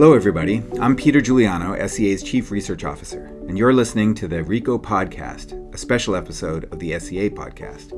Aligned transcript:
Hello, 0.00 0.14
everybody. 0.14 0.62
I'm 0.80 0.96
Peter 0.96 1.20
Giuliano, 1.20 1.76
SCA's 1.86 2.22
Chief 2.22 2.50
Research 2.50 2.84
Officer, 2.84 3.26
and 3.46 3.58
you're 3.58 3.74
listening 3.74 4.14
to 4.14 4.26
the 4.26 4.42
Re:co 4.42 4.78
Podcast, 4.78 5.52
a 5.74 5.76
special 5.76 6.16
episode 6.16 6.64
of 6.72 6.78
the 6.78 6.98
SCA 6.98 7.28
Podcast. 7.28 7.90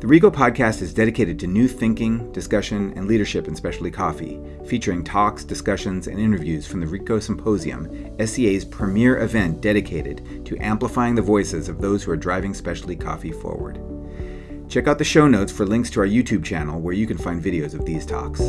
The 0.00 0.06
Re:co 0.06 0.30
Podcast 0.30 0.80
is 0.80 0.94
dedicated 0.94 1.38
to 1.40 1.46
new 1.46 1.68
thinking, 1.68 2.32
discussion, 2.32 2.94
and 2.96 3.06
leadership 3.06 3.46
in 3.46 3.54
specialty 3.54 3.90
coffee, 3.90 4.40
featuring 4.66 5.04
talks, 5.04 5.44
discussions, 5.44 6.06
and 6.06 6.18
interviews 6.18 6.66
from 6.66 6.80
the 6.80 6.86
Re:co 6.86 7.18
Symposium, 7.18 7.90
SCA's 8.18 8.64
premier 8.64 9.18
event 9.18 9.60
dedicated 9.60 10.46
to 10.46 10.56
amplifying 10.60 11.14
the 11.14 11.20
voices 11.20 11.68
of 11.68 11.82
those 11.82 12.02
who 12.02 12.10
are 12.10 12.16
driving 12.16 12.54
specialty 12.54 12.96
coffee 12.96 13.32
forward. 13.32 13.78
Check 14.70 14.88
out 14.88 14.96
the 14.96 15.04
show 15.04 15.28
notes 15.28 15.52
for 15.52 15.66
links 15.66 15.90
to 15.90 16.00
our 16.00 16.06
YouTube 16.06 16.42
channel 16.42 16.80
where 16.80 16.94
you 16.94 17.06
can 17.06 17.18
find 17.18 17.42
videos 17.42 17.74
of 17.74 17.84
these 17.84 18.06
talks. 18.06 18.40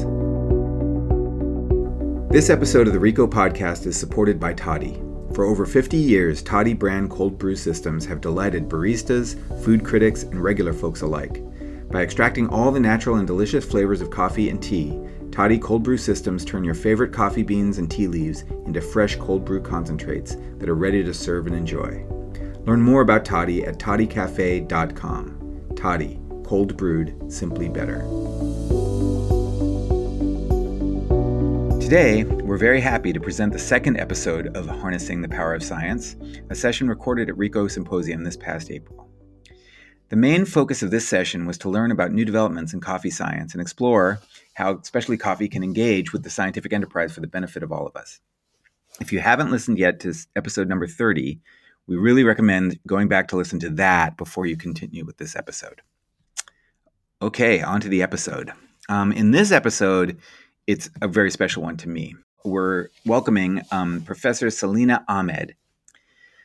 This 2.31 2.51
episode 2.51 2.85
of 2.85 2.93
the 2.93 2.99
Re:co 2.99 3.27
podcast 3.27 3.87
is 3.87 3.97
supported 3.97 4.39
by 4.39 4.53
Toddy. 4.53 5.01
For 5.33 5.45
over 5.45 5.65
50 5.65 5.97
years, 5.97 6.43
Toddy 6.43 6.75
brand 6.75 7.09
cold 7.09 7.39
brew 7.39 7.55
systems 7.55 8.05
have 8.05 8.21
delighted 8.21 8.69
baristas, 8.69 9.35
food 9.63 9.83
critics, 9.83 10.21
and 10.21 10.39
regular 10.39 10.71
folks 10.71 11.01
alike. 11.01 11.43
By 11.89 12.03
extracting 12.03 12.47
all 12.47 12.71
the 12.71 12.79
natural 12.79 13.15
and 13.15 13.25
delicious 13.25 13.65
flavors 13.65 13.99
of 13.99 14.11
coffee 14.11 14.51
and 14.51 14.61
tea, 14.61 14.95
Toddy 15.31 15.57
cold 15.57 15.81
brew 15.81 15.97
systems 15.97 16.45
turn 16.45 16.63
your 16.63 16.75
favorite 16.75 17.11
coffee 17.11 17.41
beans 17.41 17.79
and 17.79 17.89
tea 17.89 18.05
leaves 18.05 18.43
into 18.67 18.79
fresh 18.79 19.15
cold 19.15 19.43
brew 19.43 19.59
concentrates 19.59 20.37
that 20.59 20.69
are 20.69 20.75
ready 20.75 21.03
to 21.03 21.15
serve 21.15 21.47
and 21.47 21.55
enjoy. 21.55 22.05
Learn 22.63 22.79
more 22.79 23.01
about 23.01 23.25
Toddy 23.25 23.65
at 23.65 23.79
toddycafe.com. 23.79 25.71
Toddy, 25.75 26.19
cold 26.43 26.77
brewed, 26.77 27.33
simply 27.33 27.69
better. 27.69 28.05
Today, 31.89 32.23
we're 32.23 32.55
very 32.55 32.81
happy 32.81 33.11
to 33.11 33.19
present 33.19 33.51
the 33.51 33.57
second 33.57 33.97
episode 33.97 34.55
of 34.55 34.67
Harnessing 34.67 35.23
the 35.23 35.27
Power 35.27 35.55
of 35.55 35.63
Science, 35.63 36.15
a 36.51 36.53
session 36.53 36.87
recorded 36.87 37.29
at 37.29 37.37
Re:co 37.39 37.67
Symposium 37.67 38.23
this 38.23 38.37
past 38.37 38.69
April. 38.69 39.09
The 40.09 40.15
main 40.15 40.45
focus 40.45 40.83
of 40.83 40.91
this 40.91 41.07
session 41.07 41.47
was 41.47 41.57
to 41.57 41.69
learn 41.69 41.89
about 41.89 42.11
new 42.11 42.25
developments 42.25 42.75
in 42.75 42.79
coffee 42.79 43.09
science 43.09 43.53
and 43.53 43.59
explore 43.61 44.19
how 44.53 44.77
especially 44.77 45.17
coffee 45.17 45.47
can 45.47 45.63
engage 45.63 46.13
with 46.13 46.21
the 46.21 46.29
scientific 46.29 46.73
enterprise 46.73 47.11
for 47.11 47.21
the 47.21 47.27
benefit 47.27 47.63
of 47.63 47.71
all 47.71 47.87
of 47.87 47.95
us. 47.95 48.19
If 49.01 49.11
you 49.11 49.19
haven't 49.19 49.49
listened 49.49 49.79
yet 49.79 49.99
to 50.01 50.13
episode 50.35 50.69
number 50.69 50.85
30, 50.85 51.39
we 51.87 51.95
really 51.95 52.23
recommend 52.23 52.79
going 52.85 53.07
back 53.07 53.29
to 53.29 53.35
listen 53.35 53.57
to 53.61 53.69
that 53.71 54.15
before 54.15 54.45
you 54.45 54.57
continue 54.57 55.05
with 55.05 55.17
this 55.17 55.35
episode. 55.35 55.81
Okay, 57.19 57.63
on 57.63 57.81
to 57.81 57.89
the 57.89 58.03
episode. 58.03 58.53
Um, 58.89 59.11
in 59.11 59.31
this 59.31 59.51
episode, 59.51 60.19
it's 60.69 60.87
a 61.01 61.07
very 61.07 61.31
special 61.31 61.63
one 61.63 61.77
to 61.77 61.89
me. 61.89 62.15
We're 62.45 62.89
welcoming 63.03 63.63
um, 63.71 64.01
Professor 64.01 64.51
Selena 64.51 65.03
Ahmed. 65.07 65.55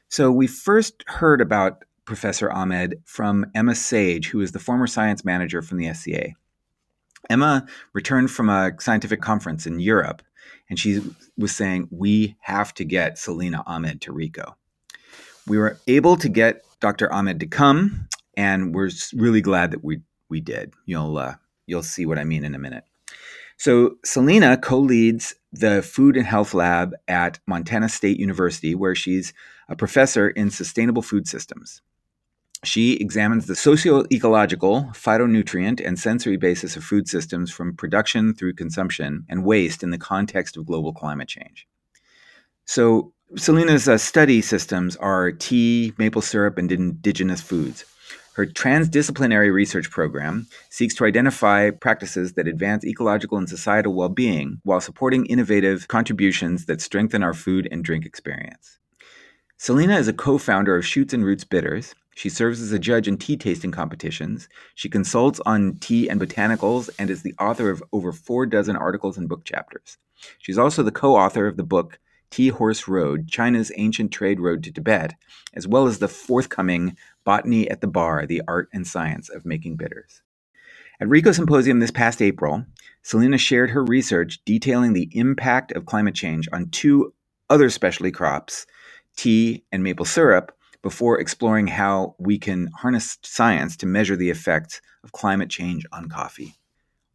So 0.09 0.33
we 0.33 0.47
first 0.47 1.05
heard 1.07 1.43
about 1.43 1.85
Professor 2.07 2.51
Ahmed 2.51 3.03
from 3.05 3.45
Emma 3.55 3.75
Sage, 3.75 4.31
who 4.31 4.41
is 4.41 4.53
the 4.53 4.59
former 4.59 4.87
science 4.87 5.27
manager 5.27 5.61
from 5.61 5.77
the 5.77 5.93
SCA. 5.93 6.29
Emma 7.29 7.67
returned 7.93 8.31
from 8.31 8.49
a 8.49 8.73
scientific 8.81 9.21
conference 9.21 9.67
in 9.67 9.79
Europe, 9.79 10.23
and 10.71 10.79
she 10.79 11.03
was 11.37 11.55
saying, 11.55 11.89
We 11.91 12.35
have 12.41 12.73
to 12.75 12.85
get 12.87 13.19
Selena 13.19 13.63
Ahmed 13.67 14.01
to 14.03 14.13
Re:co. 14.13 14.57
We 15.47 15.59
were 15.59 15.79
able 15.87 16.17
to 16.17 16.31
get 16.31 16.65
Dr. 16.81 17.13
Ahmed 17.13 17.41
to 17.41 17.47
come, 17.47 18.09
and 18.39 18.75
we're 18.75 18.91
really 19.13 19.43
glad 19.43 19.73
that 19.73 19.85
we, 19.85 20.01
we 20.31 20.41
did. 20.41 20.73
You'll, 20.87 21.19
uh, 21.19 21.35
you'll 21.67 21.83
see 21.83 22.07
what 22.07 22.19
I 22.19 22.25
mean 22.25 22.43
in 22.43 22.55
a 22.55 22.59
minute. 22.59 22.85
So 23.57 23.97
Selena 24.05 24.57
co-leads 24.57 25.35
the 25.53 25.83
Food 25.83 26.17
and 26.17 26.27
Health 26.27 26.55
Lab 26.55 26.95
at 27.07 27.39
Montana 27.47 27.89
State 27.89 28.19
University, 28.19 28.75
where 28.75 28.95
she's 28.95 29.33
a 29.69 29.77
professor 29.77 30.29
in 30.29 30.51
sustainable 30.51 31.03
food 31.03 31.27
systems. 31.29 31.81
She 32.65 32.95
examines 32.95 33.47
the 33.47 33.55
socio-ecological, 33.55 34.91
phytonutrient, 34.93 35.87
and 35.87 35.99
sensory 35.99 36.37
basis 36.37 36.77
of 36.77 36.85
food 36.85 37.09
systems 37.09 37.51
from 37.51 37.77
production 37.77 38.35
through 38.35 38.55
consumption 38.55 39.27
and 39.29 39.45
waste 39.45 39.83
in 39.83 39.91
the 39.91 39.99
context 39.99 40.57
of 40.57 40.67
global 40.67 40.93
climate 40.93 41.29
change. 41.29 41.69
So 42.65 43.13
Selena's 43.37 43.89
uh, 43.89 43.99
study 43.99 44.41
systems 44.41 44.97
are 44.97 45.31
tea, 45.31 45.93
maple 45.99 46.23
syrup, 46.23 46.57
and 46.57 46.73
indigenous 46.73 47.41
foods. 47.41 47.85
Her 48.35 48.47
transdisciplinary 48.47 49.53
research 49.53 49.93
program 49.93 50.49
seeks 50.69 50.95
to 50.97 51.05
identify 51.05 51.71
practices 51.71 52.33
that 52.33 52.49
advance 52.49 52.85
ecological 52.85 53.39
and 53.39 53.49
societal 53.49 53.95
well 53.95 54.09
being 54.09 54.61
while 54.65 54.81
supporting 54.81 55.25
innovative 55.27 55.87
contributions 55.87 56.67
that 56.67 56.81
strengthen 56.81 57.23
our 57.23 57.33
food 57.33 57.69
and 57.71 57.85
drink 57.85 58.05
experience. 58.05 58.79
Selena 59.57 59.97
is 59.99 60.09
a 60.09 60.13
co 60.13 60.37
founder 60.37 60.75
of 60.75 60.85
Shoots 60.85 61.15
and 61.15 61.25
Roots 61.25 61.45
Bitters. 61.45 61.95
She 62.17 62.29
serves 62.29 62.61
as 62.61 62.73
a 62.73 62.79
judge 62.79 63.07
in 63.07 63.19
tea 63.19 63.37
tasting 63.37 63.71
competitions. 63.71 64.49
She 64.75 64.89
consults 64.89 65.41
on 65.47 65.77
tea 65.77 66.09
and 66.09 66.21
botanicals 66.21 66.91
and 66.99 67.11
is 67.11 67.23
the 67.23 67.35
author 67.41 67.71
of 67.71 67.85
over 67.93 68.11
four 68.11 68.47
dozen 68.47 68.75
articles 68.75 69.17
and 69.17 69.29
book 69.29 69.45
chapters. 69.45 69.97
She's 70.39 70.59
also 70.59 70.83
the 70.83 70.91
co 70.91 71.15
author 71.15 71.47
of 71.47 71.57
the 71.57 71.63
book 71.63 72.01
Tea 72.31 72.49
Horse 72.49 72.89
Road 72.89 73.29
China's 73.29 73.71
Ancient 73.77 74.11
Trade 74.11 74.41
Road 74.41 74.65
to 74.65 74.73
Tibet, 74.73 75.15
as 75.55 75.69
well 75.69 75.87
as 75.87 76.01
the 76.01 76.09
forthcoming 76.09 76.97
Botany 77.25 77.69
at 77.71 77.81
the 77.81 77.87
Bar 77.87 78.27
The 78.27 78.43
Art 78.47 78.69
and 78.73 78.87
Science 78.87 79.29
of 79.29 79.45
Making 79.45 79.77
Bitters. 79.77 80.23
At 81.01 81.09
Re:co 81.09 81.33
Symposium 81.33 81.81
this 81.81 81.91
past 81.91 82.23
April, 82.23 82.65
Selena 83.03 83.37
shared 83.37 83.71
her 83.71 83.85
research 83.85 84.41
detailing 84.45 84.93
the 84.93 85.11
impact 85.13 85.73
of 85.73 85.87
climate 85.87 86.15
change 86.15 86.49
on 86.53 86.69
two 86.71 87.13
other 87.51 87.69
specialty 87.69 88.13
crops, 88.13 88.67
tea 89.17 89.65
and 89.73 89.83
maple 89.83 90.05
syrup, 90.05 90.57
before 90.83 91.19
exploring 91.19 91.67
how 91.67 92.15
we 92.19 92.39
can 92.39 92.69
harness 92.69 93.19
science 93.23 93.77
to 93.79 93.87
measure 93.87 94.17
the 94.17 94.31
effects 94.31 94.81
of 95.03 95.13
climate 95.13 95.51
change 95.51 95.85
on 95.93 96.09
coffee. 96.09 96.55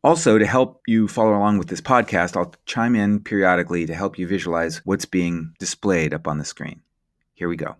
Also, 0.03 0.37
to 0.37 0.45
help 0.45 0.81
you 0.87 1.07
follow 1.07 1.35
along 1.35 1.57
with 1.57 1.67
this 1.67 1.81
podcast, 1.81 2.37
I'll 2.37 2.53
chime 2.65 2.95
in 2.95 3.19
periodically 3.19 3.85
to 3.85 3.93
help 3.93 4.17
you 4.17 4.27
visualize 4.27 4.77
what's 4.85 5.05
being 5.05 5.53
displayed 5.59 6.13
up 6.13 6.27
on 6.27 6.37
the 6.37 6.45
screen. 6.45 6.81
Here 7.33 7.49
we 7.49 7.57
go. 7.57 7.75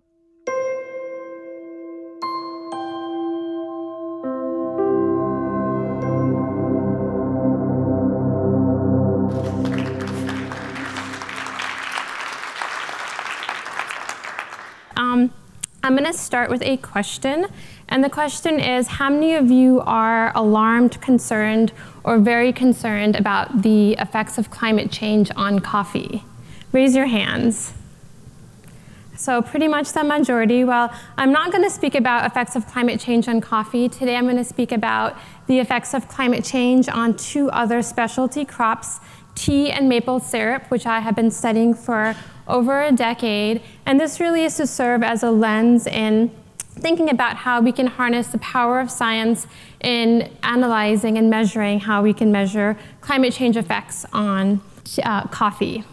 I'm 15.82 15.96
going 15.96 16.12
to 16.12 16.18
start 16.18 16.50
with 16.50 16.62
a 16.64 16.78
question. 16.78 17.48
And 17.88 18.04
the 18.04 18.10
question 18.10 18.60
is 18.60 18.88
How 18.88 19.10
many 19.10 19.36
of 19.36 19.50
you 19.50 19.82
are 19.86 20.32
alarmed, 20.36 21.00
concerned, 21.02 21.72
or 22.04 22.18
very 22.20 22.52
concerned 22.52 23.16
about 23.16 23.62
the 23.62 23.94
effects 23.94 24.38
of 24.38 24.50
climate 24.50 24.92
change 24.92 25.32
on 25.36 25.60
coffee? 25.60 26.24
Raise 26.72 26.96
your 26.96 27.08
hands. 27.08 27.74
So, 29.16 29.42
pretty 29.42 29.68
much 29.68 29.92
the 29.94 30.04
majority. 30.04 30.64
Well, 30.64 30.94
I'm 31.18 31.32
not 31.32 31.52
going 31.52 31.64
to 31.64 31.70
speak 31.70 31.96
about 31.96 32.26
effects 32.26 32.56
of 32.56 32.68
climate 32.68 33.00
change 33.00 33.28
on 33.28 33.42
coffee. 33.42 33.90
Today, 33.90 34.16
I'm 34.16 34.26
going 34.26 34.38
to 34.38 34.44
speak 34.44 34.72
about 34.72 35.18
the 35.48 35.60
effects 35.60 35.94
of 35.94 36.08
climate 36.08 36.44
change 36.44 36.88
on 36.90 37.16
two 37.16 37.50
other 37.52 37.82
specialty 37.82 38.46
crops 38.46 39.00
tea 39.40 39.72
and 39.72 39.88
maple 39.88 40.20
syrup, 40.20 40.70
which 40.70 40.86
I 40.86 41.00
have 41.00 41.16
been 41.16 41.32
studying 41.32 41.74
for 41.74 42.16
over 42.48 42.82
a 42.82 42.92
decade. 42.92 43.62
And 43.86 44.00
this 44.00 44.20
really 44.20 44.44
is 44.44 44.58
to 44.58 44.68
serve 44.68 45.04
as 45.04 45.24
a 45.24 45.32
lens 45.32 45.88
in 45.88 46.32
thinking 46.58 47.10
about 47.10 47.36
how 47.36 47.62
we 47.62 47.72
can 47.72 47.88
harness 47.88 48.28
the 48.28 48.38
power 48.40 48.80
of 48.80 48.90
science 48.90 49.48
in 49.82 50.32
analyzing 50.44 51.18
and 51.18 51.30
measuring 51.30 51.80
how 51.80 52.02
we 52.02 52.14
can 52.14 52.32
measure 52.32 52.78
climate 53.02 53.34
change 53.34 53.58
effects 53.58 54.06
on 54.14 54.62
uh, 55.04 55.28
coffee. 55.28 55.84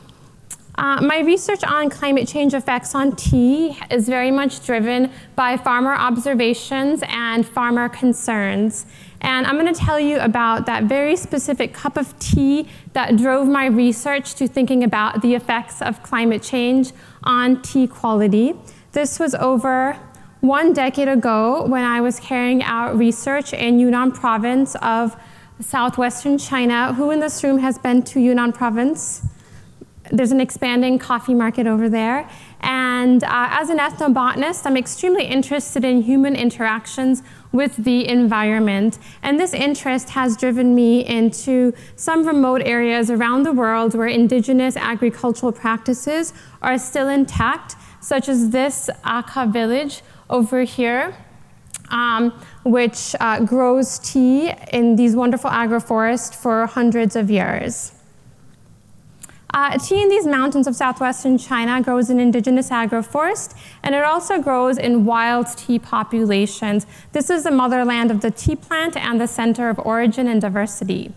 Uh, 0.78 1.00
my 1.00 1.20
research 1.20 1.64
on 1.64 1.88
climate 1.88 2.28
change 2.28 2.52
effects 2.52 2.94
on 2.94 3.16
tea 3.16 3.78
is 3.90 4.08
very 4.08 4.30
much 4.30 4.64
driven 4.64 5.10
by 5.34 5.56
farmer 5.56 5.94
observations 5.94 7.02
and 7.08 7.46
farmer 7.46 7.88
concerns. 7.88 8.84
And 9.22 9.46
I'm 9.46 9.58
going 9.58 9.72
to 9.72 9.80
tell 9.80 9.98
you 9.98 10.18
about 10.18 10.66
that 10.66 10.84
very 10.84 11.16
specific 11.16 11.72
cup 11.72 11.96
of 11.96 12.16
tea 12.18 12.68
that 12.92 13.16
drove 13.16 13.48
my 13.48 13.66
research 13.66 14.34
to 14.34 14.46
thinking 14.46 14.84
about 14.84 15.22
the 15.22 15.34
effects 15.34 15.80
of 15.80 16.02
climate 16.02 16.42
change 16.42 16.92
on 17.24 17.62
tea 17.62 17.86
quality. 17.86 18.54
This 18.92 19.18
was 19.18 19.34
over 19.34 19.98
one 20.40 20.74
decade 20.74 21.08
ago 21.08 21.64
when 21.66 21.84
I 21.84 22.02
was 22.02 22.20
carrying 22.20 22.62
out 22.62 22.96
research 22.96 23.54
in 23.54 23.78
Yunnan 23.78 24.12
province 24.12 24.76
of 24.76 25.16
southwestern 25.58 26.36
China. 26.36 26.92
Who 26.92 27.10
in 27.10 27.20
this 27.20 27.42
room 27.42 27.58
has 27.58 27.78
been 27.78 28.02
to 28.02 28.20
Yunnan 28.20 28.52
province? 28.52 29.22
There's 30.10 30.32
an 30.32 30.40
expanding 30.40 30.98
coffee 30.98 31.34
market 31.34 31.66
over 31.66 31.88
there. 31.88 32.28
And 32.60 33.22
uh, 33.24 33.28
as 33.50 33.70
an 33.70 33.78
ethnobotanist, 33.78 34.66
I'm 34.66 34.76
extremely 34.76 35.24
interested 35.24 35.84
in 35.84 36.02
human 36.02 36.34
interactions 36.34 37.22
with 37.52 37.76
the 37.76 38.08
environment. 38.08 38.98
And 39.22 39.38
this 39.38 39.54
interest 39.54 40.10
has 40.10 40.36
driven 40.36 40.74
me 40.74 41.04
into 41.06 41.72
some 41.96 42.26
remote 42.26 42.62
areas 42.64 43.10
around 43.10 43.44
the 43.44 43.52
world 43.52 43.94
where 43.94 44.08
indigenous 44.08 44.76
agricultural 44.76 45.52
practices 45.52 46.32
are 46.62 46.78
still 46.78 47.08
intact, 47.08 47.76
such 48.00 48.28
as 48.28 48.50
this 48.50 48.90
Akha 49.04 49.52
village 49.52 50.02
over 50.30 50.62
here. 50.62 51.16
Um, 51.88 52.32
which 52.64 53.14
uh, 53.20 53.44
grows 53.44 54.00
tea 54.00 54.52
in 54.72 54.96
these 54.96 55.14
wonderful 55.14 55.48
agroforests 55.48 56.34
for 56.34 56.66
hundreds 56.66 57.14
of 57.14 57.30
years. 57.30 57.92
Uh, 59.56 59.78
tea 59.78 60.02
in 60.02 60.10
these 60.10 60.26
mountains 60.26 60.66
of 60.66 60.76
southwestern 60.76 61.38
China 61.38 61.80
grows 61.80 62.10
in 62.10 62.20
indigenous 62.20 62.68
agroforest, 62.68 63.56
and 63.82 63.94
it 63.94 64.04
also 64.04 64.38
grows 64.38 64.76
in 64.76 65.06
wild 65.06 65.46
tea 65.56 65.78
populations. 65.78 66.86
This 67.12 67.30
is 67.30 67.44
the 67.44 67.50
motherland 67.50 68.10
of 68.10 68.20
the 68.20 68.30
tea 68.30 68.54
plant 68.54 68.98
and 68.98 69.18
the 69.18 69.26
center 69.26 69.70
of 69.70 69.78
origin 69.78 70.28
and 70.28 70.42
diversity. 70.42 71.10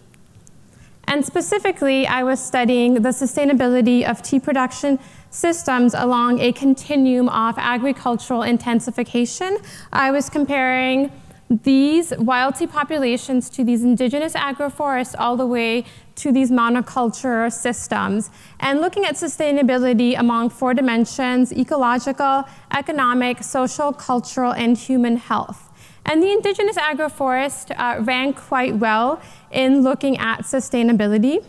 And 1.03 1.25
specifically, 1.25 2.07
I 2.07 2.23
was 2.23 2.39
studying 2.41 2.93
the 2.93 3.09
sustainability 3.09 4.09
of 4.09 4.21
tea 4.21 4.39
production 4.39 4.99
systems 5.31 5.93
along 5.93 6.39
a 6.39 6.53
continuum 6.53 7.27
of 7.27 7.55
agricultural 7.57 8.43
intensification. 8.43 9.57
I 9.91 10.11
was 10.11 10.29
comparing 10.29 11.11
these 11.49 12.13
wild 12.17 12.55
tea 12.55 12.67
populations 12.67 13.49
to 13.49 13.63
these 13.63 13.83
indigenous 13.83 14.33
agroforests 14.33 15.15
all 15.17 15.35
the 15.35 15.47
way 15.47 15.83
to 16.15 16.31
these 16.31 16.51
monoculture 16.51 17.51
systems 17.51 18.29
and 18.59 18.81
looking 18.81 19.03
at 19.03 19.15
sustainability 19.15 20.17
among 20.17 20.51
four 20.51 20.75
dimensions 20.75 21.51
ecological, 21.51 22.45
economic, 22.71 23.43
social, 23.43 23.91
cultural, 23.91 24.53
and 24.53 24.77
human 24.77 25.17
health. 25.17 25.69
And 26.05 26.21
the 26.21 26.31
indigenous 26.31 26.77
agroforest 26.77 27.71
uh, 27.77 28.01
ran 28.01 28.33
quite 28.33 28.75
well 28.75 29.19
in 29.51 29.81
looking 29.81 30.17
at 30.17 30.41
sustainability. 30.41 31.43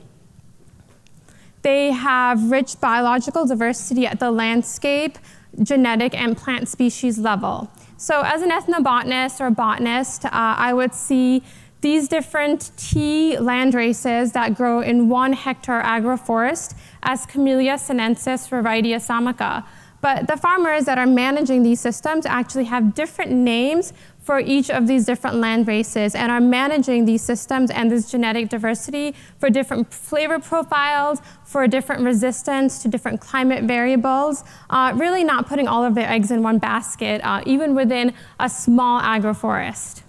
They 1.62 1.92
have 1.92 2.50
rich 2.50 2.80
biological 2.80 3.46
diversity 3.46 4.06
at 4.06 4.18
the 4.18 4.30
landscape, 4.30 5.18
genetic, 5.62 6.14
and 6.14 6.36
plant 6.36 6.68
species 6.68 7.18
level. 7.18 7.70
So, 8.02 8.22
as 8.24 8.40
an 8.40 8.48
ethnobotanist 8.50 9.42
or 9.42 9.50
botanist, 9.50 10.24
uh, 10.24 10.30
I 10.32 10.72
would 10.72 10.94
see 10.94 11.42
these 11.82 12.08
different 12.08 12.70
tea 12.78 13.36
land 13.36 13.74
races 13.74 14.32
that 14.32 14.54
grow 14.54 14.80
in 14.80 15.10
one 15.10 15.34
hectare 15.34 15.82
agroforest 15.82 16.74
as 17.02 17.26
Camellia 17.26 17.76
sinensis 17.76 18.46
variety 18.46 18.92
assamica. 18.92 19.66
But 20.00 20.28
the 20.28 20.38
farmers 20.38 20.86
that 20.86 20.96
are 20.96 21.06
managing 21.06 21.62
these 21.62 21.78
systems 21.78 22.24
actually 22.24 22.64
have 22.64 22.94
different 22.94 23.32
names 23.32 23.92
for 24.30 24.38
each 24.38 24.70
of 24.70 24.86
these 24.86 25.04
different 25.06 25.38
land 25.38 25.66
races 25.66 26.14
and 26.14 26.30
are 26.30 26.40
managing 26.40 27.04
these 27.04 27.20
systems 27.20 27.68
and 27.68 27.90
this 27.90 28.08
genetic 28.08 28.48
diversity 28.48 29.12
for 29.38 29.50
different 29.50 29.92
flavor 29.92 30.38
profiles, 30.38 31.20
for 31.42 31.66
different 31.66 32.04
resistance 32.04 32.80
to 32.80 32.86
different 32.86 33.20
climate 33.20 33.64
variables, 33.64 34.44
uh, 34.70 34.92
really 34.94 35.24
not 35.24 35.48
putting 35.48 35.66
all 35.66 35.82
of 35.82 35.96
their 35.96 36.08
eggs 36.08 36.30
in 36.30 36.44
one 36.44 36.58
basket, 36.58 37.20
uh, 37.24 37.42
even 37.44 37.74
within 37.74 38.14
a 38.38 38.48
small 38.48 39.00
agroforest. 39.00 40.02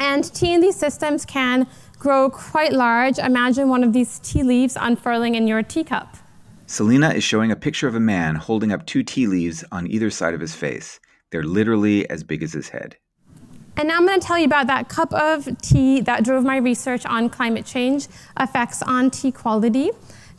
And 0.00 0.24
tea 0.34 0.52
in 0.52 0.60
these 0.60 0.74
systems 0.74 1.24
can 1.24 1.68
grow 2.00 2.28
quite 2.28 2.72
large. 2.72 3.20
Imagine 3.20 3.68
one 3.68 3.84
of 3.84 3.92
these 3.92 4.18
tea 4.18 4.42
leaves 4.42 4.76
unfurling 4.80 5.36
in 5.36 5.46
your 5.46 5.62
teacup. 5.62 6.16
Selena 6.66 7.10
is 7.10 7.22
showing 7.22 7.52
a 7.52 7.56
picture 7.56 7.86
of 7.86 7.94
a 7.94 8.00
man 8.00 8.34
holding 8.34 8.72
up 8.72 8.84
two 8.84 9.04
tea 9.04 9.28
leaves 9.28 9.62
on 9.70 9.86
either 9.86 10.10
side 10.10 10.34
of 10.34 10.40
his 10.40 10.56
face. 10.56 10.98
They're 11.32 11.42
literally 11.42 12.08
as 12.08 12.22
big 12.22 12.42
as 12.42 12.52
his 12.52 12.68
head. 12.68 12.96
And 13.76 13.88
now 13.88 13.96
I'm 13.96 14.06
going 14.06 14.20
to 14.20 14.26
tell 14.26 14.38
you 14.38 14.44
about 14.44 14.66
that 14.66 14.90
cup 14.90 15.12
of 15.14 15.48
tea 15.62 16.00
that 16.02 16.24
drove 16.24 16.44
my 16.44 16.58
research 16.58 17.06
on 17.06 17.30
climate 17.30 17.64
change 17.64 18.06
effects 18.38 18.82
on 18.82 19.10
tea 19.10 19.32
quality. 19.32 19.90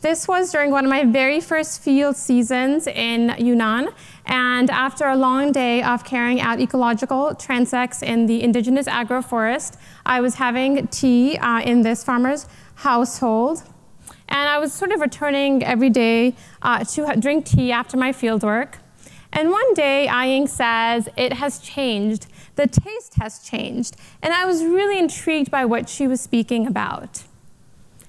This 0.02 0.28
was 0.28 0.52
during 0.52 0.70
one 0.70 0.84
of 0.84 0.90
my 0.90 1.04
very 1.04 1.40
first 1.40 1.82
field 1.82 2.16
seasons 2.16 2.86
in 2.86 3.34
Yunnan. 3.38 3.88
And 4.26 4.70
after 4.70 5.06
a 5.06 5.16
long 5.16 5.50
day 5.50 5.82
of 5.82 6.04
carrying 6.04 6.40
out 6.40 6.60
ecological 6.60 7.34
transects 7.34 8.02
in 8.02 8.26
the 8.26 8.42
indigenous 8.42 8.86
agroforest, 8.86 9.76
I 10.06 10.20
was 10.20 10.36
having 10.36 10.86
tea 10.88 11.36
uh, 11.38 11.60
in 11.60 11.82
this 11.82 12.04
farmer's 12.04 12.46
household. 12.76 13.64
And 14.28 14.48
I 14.48 14.58
was 14.58 14.72
sort 14.72 14.92
of 14.92 15.00
returning 15.00 15.64
every 15.64 15.90
day 15.90 16.36
uh, 16.62 16.84
to 16.84 17.16
drink 17.18 17.46
tea 17.46 17.72
after 17.72 17.96
my 17.96 18.12
fieldwork. 18.12 18.74
And 19.34 19.50
one 19.50 19.74
day, 19.74 20.06
ah 20.08 20.22
Aying 20.22 20.46
says, 20.46 21.08
It 21.16 21.34
has 21.34 21.58
changed. 21.58 22.26
The 22.54 22.68
taste 22.68 23.14
has 23.16 23.40
changed. 23.40 23.96
And 24.22 24.32
I 24.32 24.44
was 24.46 24.62
really 24.62 24.98
intrigued 24.98 25.50
by 25.50 25.64
what 25.64 25.88
she 25.88 26.06
was 26.06 26.20
speaking 26.20 26.66
about. 26.68 27.24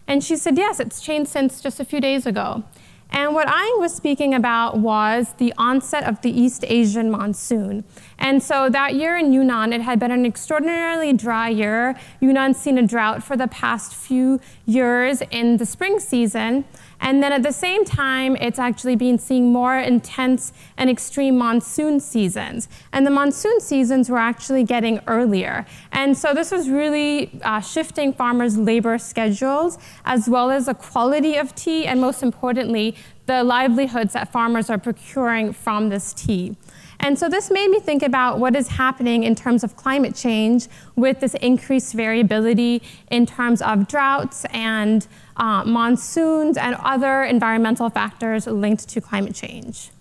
And 0.08 0.24
she 0.24 0.36
said, 0.38 0.56
Yes, 0.56 0.80
it's 0.80 1.02
changed 1.02 1.32
since 1.32 1.62
just 1.62 1.80
a 1.80 1.86
few 1.86 2.00
days 2.00 2.28
ago. 2.28 2.64
And 3.10 3.34
what 3.34 3.48
ah 3.48 3.54
I 3.56 3.78
was 3.80 3.96
speaking 3.96 4.34
about 4.36 4.78
was 4.78 5.34
the 5.38 5.52
onset 5.58 6.04
of 6.04 6.22
the 6.22 6.30
East 6.30 6.64
Asian 6.68 7.10
monsoon. 7.10 7.84
And 8.20 8.44
so 8.44 8.70
that 8.70 8.94
year 8.94 9.18
in 9.18 9.34
Yunnan, 9.34 9.74
it 9.74 9.82
had 9.82 10.00
been 10.00 10.12
an 10.12 10.26
extraordinarily 10.26 11.14
dry 11.14 11.50
year. 11.50 11.96
Yunnan's 12.22 12.58
seen 12.58 12.78
a 12.78 12.86
drought 12.86 13.24
for 13.24 13.36
the 13.36 13.48
past 13.48 13.96
few 13.96 14.40
years 14.66 15.22
in 15.32 15.58
the 15.58 15.66
spring 15.66 16.00
season. 16.00 16.66
And 17.00 17.22
then 17.22 17.32
at 17.32 17.44
the 17.44 17.52
same 17.52 17.86
time, 17.86 18.36
it's 18.38 18.60
actually 18.60 18.96
been 18.96 19.20
seeing 19.20 19.52
more 19.52 19.78
intense 19.78 20.54
and 20.78 20.90
extreme 20.90 21.38
monsoon 21.38 22.00
seasons. 22.00 22.68
And 22.92 23.06
the 23.06 23.12
monsoon 23.12 23.60
seasons 23.60 24.10
were 24.10 24.18
actually 24.18 24.64
getting 24.64 25.00
earlier. 25.08 25.66
And 25.92 26.18
so 26.18 26.34
this 26.34 26.52
was 26.52 26.70
really 26.70 27.40
uh, 27.44 27.60
shifting 27.62 28.14
farmers' 28.14 28.58
labor 28.58 28.98
schedules, 28.98 29.78
as 30.06 30.30
well 30.30 30.50
as 30.52 30.66
the 30.66 30.74
quality 30.74 31.36
of 31.36 31.54
tea, 31.56 31.86
and 31.86 32.02
most 32.02 32.24
importantly, 32.24 32.96
the 33.26 33.44
livelihoods 33.44 34.14
that 34.14 34.32
farmers 34.32 34.70
are 34.70 34.78
procuring 34.78 35.52
from 35.52 35.90
this 35.90 36.14
tea. 36.14 36.56
And 37.00 37.18
so 37.20 37.30
this 37.30 37.52
made 37.52 37.70
me 37.70 37.80
think 37.80 38.04
about 38.04 38.40
what 38.40 38.56
is 38.56 38.70
happening 38.70 39.24
in 39.24 39.36
terms 39.36 39.64
of 39.64 39.76
climate 39.76 40.16
change 40.16 40.68
with 40.96 41.20
this 41.20 41.34
increased 41.36 41.94
variability 41.94 42.82
in 43.12 43.26
terms 43.26 43.62
of 43.62 43.88
droughts 43.88 44.46
and 44.52 45.08
uh, 45.38 45.64
monsoons 45.66 46.58
and 46.58 46.76
other 46.80 47.24
environmental 47.24 47.90
factors 47.90 48.48
linked 48.48 48.88
to 48.90 49.02
climate 49.02 49.36
change. 49.36 49.92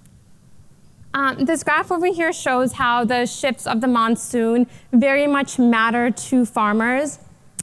Um, 1.12 1.44
this 1.44 1.62
graph 1.62 1.92
over 1.92 2.06
here 2.06 2.32
shows 2.32 2.72
how 2.72 3.04
the 3.04 3.26
shifts 3.26 3.68
of 3.68 3.80
the 3.80 3.86
monsoon 3.86 4.66
very 4.92 5.28
much 5.28 5.60
matter 5.60 6.10
to 6.10 6.44
farmers. 6.44 7.20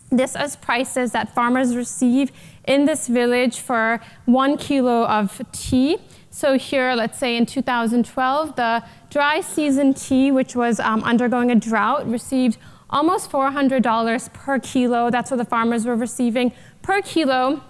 This 0.09 0.35
is 0.35 0.55
prices 0.55 1.11
that 1.11 1.35
farmers 1.35 1.75
receive 1.75 2.31
in 2.65 2.85
this 2.85 3.07
village 3.07 3.59
for 3.59 3.99
one 4.25 4.57
kilo 4.57 5.05
of 5.05 5.41
tea. 5.51 5.97
So 6.33 6.57
here, 6.57 6.95
let's 6.95 7.19
say 7.19 7.35
in 7.35 7.45
2012, 7.45 8.55
the 8.55 8.83
dry 9.09 9.41
season 9.41 9.93
tea, 9.93 10.31
which 10.31 10.55
was 10.55 10.79
um, 10.79 11.03
undergoing 11.03 11.51
a 11.51 11.55
drought, 11.55 12.09
received 12.09 12.57
almost 12.89 13.29
$400 13.29 14.33
per 14.33 14.57
kilo. 14.59 15.09
That's 15.09 15.29
what 15.29 15.37
the 15.37 15.45
farmers 15.45 15.85
were 15.85 15.95
receiving 15.95 16.53
per 16.81 17.01
kilo. 17.01 17.61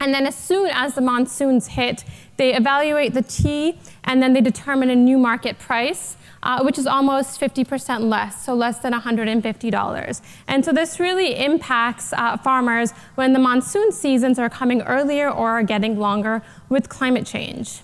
And 0.00 0.12
then 0.12 0.26
as 0.26 0.34
soon 0.34 0.70
as 0.72 0.94
the 0.96 1.00
monsoons 1.00 1.68
hit, 1.68 2.04
they 2.36 2.54
evaluate 2.54 3.14
the 3.14 3.22
tea 3.22 3.78
and 4.02 4.20
then 4.20 4.32
they 4.32 4.40
determine 4.40 4.90
a 4.90 4.96
new 4.96 5.16
market 5.16 5.58
price. 5.58 6.16
Uh, 6.42 6.62
which 6.62 6.78
is 6.78 6.86
almost 6.86 7.38
50% 7.38 8.08
less, 8.08 8.46
so 8.46 8.54
less 8.54 8.78
than 8.78 8.94
$150. 8.94 10.22
And 10.48 10.64
so 10.64 10.72
this 10.72 10.98
really 10.98 11.36
impacts 11.36 12.14
uh, 12.14 12.38
farmers 12.38 12.92
when 13.14 13.34
the 13.34 13.38
monsoon 13.38 13.92
seasons 13.92 14.38
are 14.38 14.48
coming 14.48 14.80
earlier 14.80 15.28
or 15.28 15.50
are 15.50 15.62
getting 15.62 15.98
longer 15.98 16.40
with 16.70 16.88
climate 16.88 17.26
change. 17.26 17.82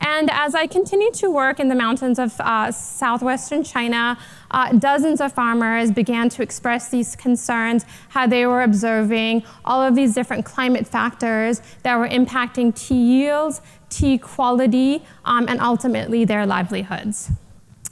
And 0.00 0.30
as 0.30 0.54
I 0.54 0.66
continued 0.66 1.14
to 1.14 1.30
work 1.30 1.60
in 1.60 1.68
the 1.68 1.74
mountains 1.74 2.18
of 2.18 2.40
uh, 2.40 2.70
southwestern 2.72 3.64
China, 3.64 4.18
uh, 4.50 4.72
dozens 4.72 5.20
of 5.20 5.32
farmers 5.32 5.90
began 5.90 6.28
to 6.30 6.42
express 6.42 6.88
these 6.88 7.16
concerns, 7.16 7.84
how 8.10 8.26
they 8.26 8.46
were 8.46 8.62
observing 8.62 9.42
all 9.64 9.82
of 9.82 9.94
these 9.94 10.14
different 10.14 10.44
climate 10.44 10.86
factors 10.86 11.62
that 11.82 11.98
were 11.98 12.08
impacting 12.08 12.74
tea 12.74 12.94
yields, 12.94 13.60
tea 13.90 14.18
quality, 14.18 15.02
um, 15.24 15.46
and 15.48 15.60
ultimately 15.60 16.24
their 16.24 16.46
livelihoods. 16.46 17.30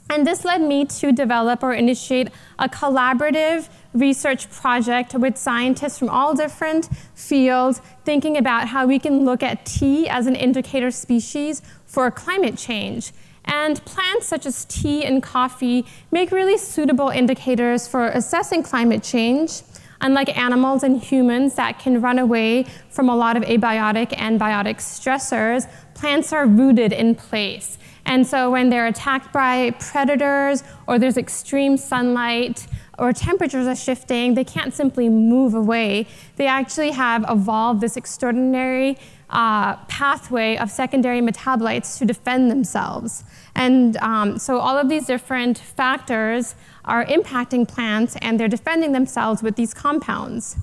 And 0.09 0.25
this 0.25 0.45
led 0.45 0.61
me 0.61 0.85
to 0.85 1.11
develop 1.11 1.63
or 1.63 1.73
initiate 1.73 2.29
a 2.57 2.69
collaborative 2.69 3.69
research 3.93 4.49
project 4.49 5.13
with 5.13 5.37
scientists 5.37 5.97
from 5.97 6.09
all 6.09 6.33
different 6.33 6.89
fields, 7.13 7.81
thinking 8.05 8.37
about 8.37 8.69
how 8.69 8.85
we 8.85 8.99
can 8.99 9.25
look 9.25 9.43
at 9.43 9.65
tea 9.65 10.07
as 10.07 10.27
an 10.27 10.35
indicator 10.35 10.91
species 10.91 11.61
for 11.85 12.09
climate 12.09 12.57
change. 12.57 13.11
And 13.45 13.83
plants 13.85 14.27
such 14.27 14.45
as 14.45 14.65
tea 14.65 15.05
and 15.05 15.23
coffee 15.23 15.85
make 16.11 16.31
really 16.31 16.57
suitable 16.57 17.09
indicators 17.09 17.87
for 17.87 18.07
assessing 18.07 18.63
climate 18.63 19.03
change. 19.03 19.61
Unlike 19.99 20.37
animals 20.37 20.83
and 20.83 21.01
humans 21.01 21.55
that 21.55 21.79
can 21.79 22.01
run 22.01 22.19
away 22.19 22.65
from 22.89 23.09
a 23.09 23.15
lot 23.15 23.35
of 23.35 23.43
abiotic 23.43 24.13
and 24.17 24.39
biotic 24.39 24.77
stressors, 24.77 25.67
plants 25.95 26.31
are 26.31 26.45
rooted 26.45 26.93
in 26.93 27.15
place. 27.15 27.77
And 28.07 28.25
so 28.25 28.49
when 28.49 28.69
they're 28.69 28.87
attacked 28.87 29.33
by 29.33 29.71
predators 29.71 30.63
or 30.87 30.97
there's 30.97 31.17
extreme 31.17 31.75
sunlight 31.77 32.65
or 32.97 33.11
temperatures 33.11 33.67
are 33.67 33.75
shifting, 33.75 34.33
they 34.33 34.45
can't 34.45 34.73
simply 34.73 35.09
move 35.09 35.53
away. 35.53 36.07
They 36.37 36.47
actually 36.47 36.91
have 36.91 37.25
evolved 37.29 37.81
this 37.81 37.97
extraordinary 37.97 38.97
uh, 39.29 39.75
pathway 39.87 40.55
of 40.55 40.71
secondary 40.71 41.19
metabolites 41.19 41.97
to 41.99 42.05
defend 42.05 42.49
themselves. 42.49 43.25
And 43.53 43.97
um, 43.97 44.39
so 44.39 44.57
all 44.57 44.77
of 44.77 44.87
these 44.87 45.05
different 45.05 45.57
factors 45.57 46.55
are 46.85 47.05
impacting 47.05 47.67
plants 47.67 48.15
and 48.21 48.39
they're 48.39 48.47
defending 48.47 48.93
themselves 48.93 49.43
with 49.43 49.57
these 49.57 49.73
compounds. 49.73 50.55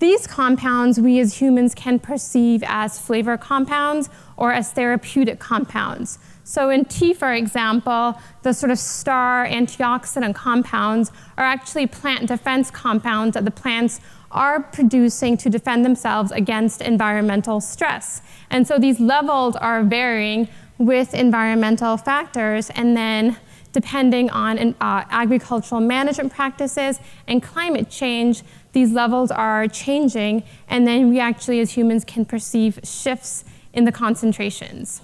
These 0.00 0.26
compounds 0.26 0.98
we 0.98 1.20
as 1.20 1.40
humans 1.40 1.76
can 1.76 2.00
perceive 2.00 2.64
as 2.66 2.98
flavor 2.98 3.38
compounds 3.38 4.10
or 4.36 4.52
as 4.52 4.72
therapeutic 4.72 5.38
compounds. 5.38 6.18
So 6.44 6.70
in 6.70 6.84
tea, 6.84 7.14
for 7.14 7.32
example, 7.32 8.18
the 8.42 8.52
sort 8.52 8.70
of 8.72 8.78
star 8.78 9.46
antioxidant 9.46 10.34
compounds 10.34 11.12
are 11.36 11.44
actually 11.44 11.86
plant 11.86 12.26
defense 12.26 12.70
compounds 12.70 13.34
that 13.34 13.44
the 13.44 13.50
plants 13.50 14.00
are 14.30 14.60
producing 14.60 15.36
to 15.36 15.50
defend 15.50 15.84
themselves 15.84 16.32
against 16.32 16.80
environmental 16.80 17.60
stress. 17.60 18.22
And 18.50 18.66
so 18.66 18.78
these 18.78 18.98
levels 18.98 19.56
are 19.56 19.84
varying 19.84 20.48
with 20.78 21.14
environmental 21.14 21.96
factors 21.96 22.70
and 22.70 22.96
then 22.96 23.36
depending 23.72 24.30
on 24.30 24.58
uh, 24.58 25.04
agricultural 25.10 25.80
management 25.80 26.32
practices 26.32 27.00
and 27.26 27.42
climate 27.42 27.88
change, 27.90 28.42
these 28.72 28.92
levels 28.92 29.30
are 29.30 29.66
changing, 29.68 30.42
and 30.68 30.86
then 30.86 31.10
we 31.10 31.18
actually, 31.18 31.60
as 31.60 31.72
humans, 31.72 32.04
can 32.04 32.24
perceive 32.24 32.78
shifts 32.84 33.44
in 33.72 33.84
the 33.84 33.92
concentrations, 33.92 35.00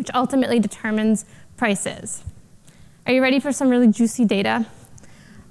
which 0.00 0.08
ultimately 0.14 0.58
determines 0.58 1.26
prices. 1.58 2.24
Are 3.06 3.12
you 3.12 3.20
ready 3.20 3.38
for 3.38 3.52
some 3.52 3.68
really 3.68 3.88
juicy 3.88 4.24
data? 4.24 4.64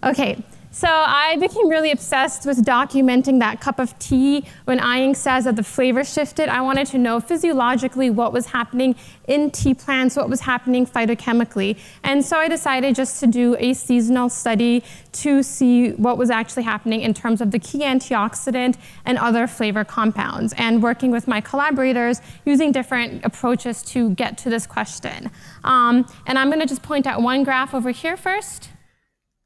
Okay, 0.03 0.44
so 0.71 0.88
I 0.88 1.38
became 1.39 1.67
really 1.67 1.91
obsessed 1.91 2.45
with 2.45 2.63
documenting 2.63 3.39
that 3.39 3.59
cup 3.59 3.79
of 3.79 3.97
tea 3.97 4.45
when 4.65 4.79
Eying 4.79 5.15
says 5.15 5.45
that 5.45 5.55
the 5.55 5.63
flavor 5.63 6.03
shifted. 6.03 6.47
I 6.47 6.61
wanted 6.61 6.88
to 6.88 6.97
know 6.97 7.19
physiologically 7.19 8.09
what 8.09 8.31
was 8.31 8.47
happening 8.47 8.95
in 9.27 9.51
tea 9.51 9.73
plants, 9.73 10.15
what 10.15 10.29
was 10.29 10.41
happening 10.41 10.85
phytochemically. 10.85 11.77
And 12.03 12.23
so 12.23 12.38
I 12.38 12.47
decided 12.47 12.95
just 12.95 13.19
to 13.21 13.27
do 13.27 13.55
a 13.59 13.73
seasonal 13.73 14.29
study 14.29 14.83
to 15.13 15.41
see 15.41 15.91
what 15.93 16.17
was 16.17 16.29
actually 16.29 16.63
happening 16.63 17.01
in 17.01 17.13
terms 17.13 17.41
of 17.41 17.51
the 17.51 17.59
key 17.59 17.79
antioxidant 17.79 18.77
and 19.05 19.17
other 19.17 19.47
flavor 19.47 19.83
compounds, 19.83 20.53
and 20.57 20.83
working 20.83 21.09
with 21.09 21.27
my 21.27 21.41
collaborators 21.41 22.21
using 22.45 22.71
different 22.71 23.25
approaches 23.25 23.81
to 23.83 24.11
get 24.11 24.38
to 24.38 24.49
this 24.49 24.67
question. 24.67 25.31
Um, 25.63 26.05
and 26.27 26.38
I'm 26.38 26.49
going 26.49 26.59
to 26.59 26.67
just 26.67 26.83
point 26.83 27.07
out 27.07 27.21
one 27.21 27.43
graph 27.43 27.73
over 27.73 27.89
here 27.89 28.15
first. 28.15 28.69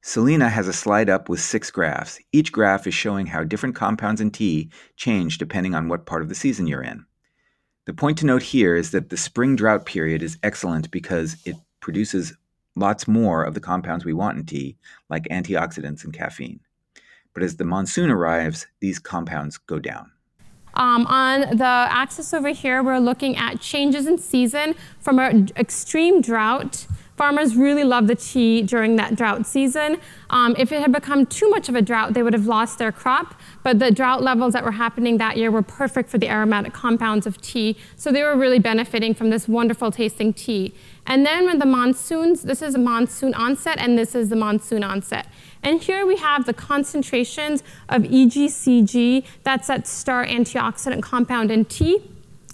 Selena 0.05 0.49
has 0.49 0.67
a 0.67 0.73
slide 0.73 1.09
up 1.09 1.29
with 1.29 1.39
six 1.39 1.71
graphs. 1.71 2.19
Each 2.33 2.51
graph 2.51 2.85
is 2.85 2.93
showing 2.93 3.25
how 3.25 3.45
different 3.45 3.73
compounds 3.73 4.19
in 4.19 4.31
tea 4.31 4.69
change 4.97 5.37
depending 5.37 5.73
on 5.73 5.87
what 5.87 6.05
part 6.05 6.21
of 6.21 6.27
the 6.27 6.35
season 6.35 6.67
you're 6.67 6.83
in. 6.83 7.05
The 7.85 7.93
point 7.93 8.17
to 8.17 8.25
note 8.25 8.43
here 8.43 8.75
is 8.75 8.91
that 8.91 9.09
the 9.09 9.15
spring 9.15 9.55
drought 9.55 9.85
period 9.85 10.21
is 10.21 10.37
excellent 10.43 10.91
because 10.91 11.37
it 11.45 11.55
produces 11.79 12.33
lots 12.75 13.07
more 13.07 13.45
of 13.45 13.53
the 13.53 13.61
compounds 13.61 14.03
we 14.03 14.11
want 14.11 14.37
in 14.37 14.45
tea, 14.45 14.75
like 15.09 15.23
antioxidants 15.29 16.03
and 16.03 16.11
caffeine. 16.11 16.59
But 17.33 17.43
as 17.43 17.55
the 17.55 17.63
monsoon 17.63 18.11
arrives, 18.11 18.67
these 18.81 18.99
compounds 18.99 19.57
go 19.57 19.79
down. 19.79 20.11
Um, 20.73 21.05
on 21.05 21.55
the 21.55 21.63
axis 21.63 22.33
over 22.33 22.49
here, 22.49 22.83
we're 22.83 22.99
looking 22.99 23.37
at 23.37 23.61
changes 23.61 24.05
in 24.05 24.17
season 24.17 24.75
from 24.99 25.17
an 25.19 25.47
extreme 25.55 26.19
drought 26.19 26.87
Farmers 27.23 27.55
really 27.55 27.85
love 27.85 28.07
the 28.07 28.15
tea 28.15 28.61
during 28.61 28.97
that 28.97 29.15
drought 29.15 29.47
season. 29.47 29.97
Um, 30.29 30.57
if 30.59 30.73
it 30.73 30.81
had 30.81 30.91
become 30.91 31.25
too 31.25 31.49
much 31.49 31.69
of 31.69 31.75
a 31.75 31.81
drought, 31.81 32.13
they 32.13 32.21
would 32.21 32.33
have 32.33 32.47
lost 32.47 32.79
their 32.79 32.91
crop, 32.91 33.39
but 33.63 33.79
the 33.79 33.91
drought 33.91 34.21
levels 34.21 34.51
that 34.51 34.65
were 34.65 34.73
happening 34.73 35.19
that 35.19 35.37
year 35.37 35.49
were 35.49 35.61
perfect 35.61 36.09
for 36.09 36.17
the 36.17 36.29
aromatic 36.29 36.73
compounds 36.73 37.25
of 37.25 37.39
tea, 37.39 37.77
so 37.95 38.11
they 38.11 38.23
were 38.23 38.35
really 38.35 38.59
benefiting 38.59 39.13
from 39.13 39.29
this 39.29 39.47
wonderful 39.47 39.89
tasting 39.89 40.33
tea. 40.33 40.73
And 41.07 41.25
then 41.25 41.45
when 41.45 41.59
the 41.59 41.65
monsoons, 41.65 42.41
this 42.41 42.61
is 42.61 42.75
a 42.75 42.79
monsoon 42.79 43.33
onset, 43.35 43.77
and 43.79 43.97
this 43.97 44.15
is 44.15 44.27
the 44.27 44.35
monsoon 44.35 44.83
onset. 44.83 45.25
And 45.63 45.81
here 45.81 46.05
we 46.05 46.17
have 46.17 46.45
the 46.45 46.53
concentrations 46.53 47.63
of 47.87 48.01
EGCG, 48.01 49.23
that's 49.43 49.67
that 49.67 49.87
star 49.87 50.25
antioxidant 50.25 51.01
compound 51.01 51.51
in 51.51 51.63
tea. 51.63 52.01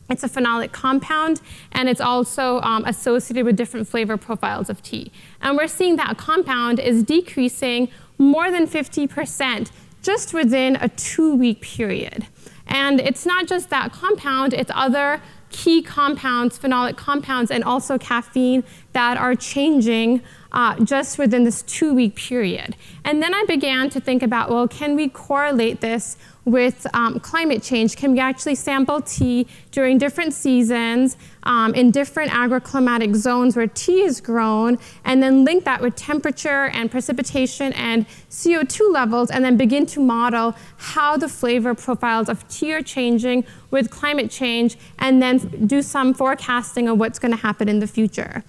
It's 0.09 0.23
a 0.23 0.29
phenolic 0.29 0.71
compound, 0.71 1.41
and 1.71 1.87
it's 1.87 2.01
also 2.01 2.59
um, 2.61 2.83
associated 2.85 3.45
with 3.45 3.55
different 3.55 3.87
flavor 3.87 4.17
profiles 4.17 4.69
of 4.69 4.81
tea. 4.81 5.11
And 5.41 5.57
we're 5.57 5.67
seeing 5.67 5.95
that 5.97 6.17
compound 6.17 6.79
is 6.79 7.03
decreasing 7.03 7.89
more 8.17 8.51
than 8.51 8.67
50% 8.67 9.71
just 10.01 10.33
within 10.33 10.77
a 10.77 10.89
two 10.89 11.35
week 11.35 11.61
period. 11.61 12.27
And 12.67 12.99
it's 12.99 13.25
not 13.25 13.47
just 13.47 13.69
that 13.69 13.91
compound, 13.91 14.53
it's 14.53 14.71
other 14.73 15.21
key 15.49 15.81
compounds, 15.81 16.59
phenolic 16.59 16.95
compounds, 16.95 17.49
and 17.49 17.63
also 17.63 17.97
caffeine 17.97 18.63
that 18.93 19.17
are 19.17 19.35
changing 19.35 20.21
uh, 20.51 20.79
just 20.83 21.17
within 21.17 21.43
this 21.43 21.61
two 21.63 21.93
week 21.93 22.15
period. 22.15 22.75
And 23.03 23.21
then 23.21 23.33
I 23.33 23.43
began 23.45 23.89
to 23.91 23.99
think 23.99 24.23
about 24.23 24.49
well, 24.49 24.67
can 24.67 24.95
we 24.95 25.09
correlate 25.09 25.81
this 25.81 26.17
with 26.51 26.85
um, 26.93 27.19
climate 27.19 27.61
change? 27.61 27.95
Can 27.95 28.11
we 28.11 28.19
actually 28.19 28.55
sample 28.55 29.01
tea 29.01 29.47
during 29.71 29.97
different 29.97 30.33
seasons 30.33 31.17
um, 31.43 31.73
in 31.75 31.91
different 31.91 32.31
agroclimatic 32.31 33.15
zones 33.15 33.55
where 33.55 33.67
tea 33.67 34.01
is 34.01 34.21
grown 34.21 34.77
and 35.05 35.21
then 35.21 35.45
link 35.45 35.63
that 35.63 35.81
with 35.81 35.95
temperature 35.95 36.65
and 36.73 36.91
precipitation 36.91 37.73
and 37.73 38.07
CO2 38.29 38.91
levels 38.91 39.31
and 39.31 39.43
then 39.43 39.57
begin 39.57 39.85
to 39.87 39.99
model 39.99 40.55
how 40.77 41.17
the 41.17 41.29
flavor 41.29 41.73
profiles 41.73 42.29
of 42.29 42.47
tea 42.47 42.73
are 42.73 42.81
changing 42.81 43.45
with 43.71 43.89
climate 43.89 44.29
change 44.29 44.77
and 44.99 45.21
then 45.21 45.37
do 45.67 45.81
some 45.81 46.13
forecasting 46.13 46.87
of 46.87 46.99
what's 46.99 47.19
going 47.19 47.31
to 47.31 47.41
happen 47.41 47.69
in 47.69 47.79
the 47.79 47.87
future. 47.87 48.43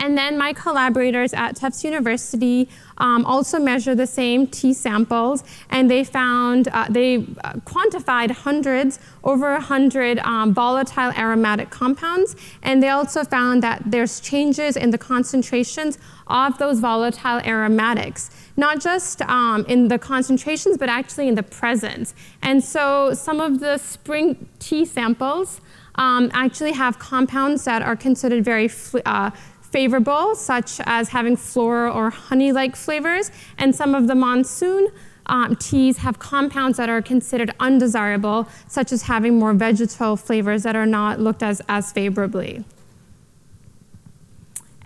And 0.00 0.16
then 0.16 0.38
my 0.38 0.54
collaborators 0.54 1.34
at 1.34 1.56
Tufts 1.56 1.84
University 1.84 2.68
um, 2.96 3.24
also 3.26 3.58
measured 3.58 3.98
the 3.98 4.06
same 4.06 4.46
tea 4.46 4.72
samples, 4.72 5.44
and 5.68 5.90
they 5.90 6.04
found, 6.04 6.68
uh, 6.68 6.86
they 6.88 7.16
uh, 7.44 7.52
quantified 7.64 8.30
hundreds, 8.30 8.98
over 9.22 9.52
100 9.52 10.18
um, 10.20 10.54
volatile 10.54 11.12
aromatic 11.16 11.68
compounds, 11.68 12.34
and 12.62 12.82
they 12.82 12.88
also 12.88 13.24
found 13.24 13.62
that 13.62 13.82
there's 13.86 14.20
changes 14.20 14.76
in 14.76 14.90
the 14.90 14.98
concentrations 14.98 15.98
of 16.28 16.56
those 16.56 16.80
volatile 16.80 17.40
aromatics, 17.44 18.30
not 18.56 18.80
just 18.80 19.20
um, 19.22 19.66
in 19.68 19.88
the 19.88 19.98
concentrations, 19.98 20.78
but 20.78 20.88
actually 20.88 21.28
in 21.28 21.34
the 21.34 21.42
presence. 21.42 22.14
And 22.42 22.64
so 22.64 23.12
some 23.12 23.38
of 23.40 23.60
the 23.60 23.76
spring 23.76 24.48
tea 24.58 24.86
samples 24.86 25.60
um, 25.96 26.30
actually 26.32 26.72
have 26.72 26.98
compounds 26.98 27.64
that 27.64 27.82
are 27.82 27.96
considered 27.96 28.44
very 28.44 28.70
uh, 29.04 29.30
favorable, 29.70 30.34
such 30.34 30.80
as 30.84 31.10
having 31.10 31.36
floral 31.36 31.96
or 31.96 32.10
honey 32.10 32.52
like 32.52 32.76
flavors, 32.76 33.30
and 33.58 33.74
some 33.74 33.94
of 33.94 34.06
the 34.06 34.14
monsoon 34.14 34.88
um, 35.26 35.54
teas 35.56 35.98
have 35.98 36.18
compounds 36.18 36.76
that 36.76 36.88
are 36.88 37.00
considered 37.00 37.54
undesirable, 37.60 38.48
such 38.66 38.92
as 38.92 39.02
having 39.02 39.38
more 39.38 39.52
vegetal 39.52 40.16
flavors 40.16 40.64
that 40.64 40.74
are 40.74 40.86
not 40.86 41.20
looked 41.20 41.42
as 41.42 41.62
as 41.68 41.92
favorably. 41.92 42.64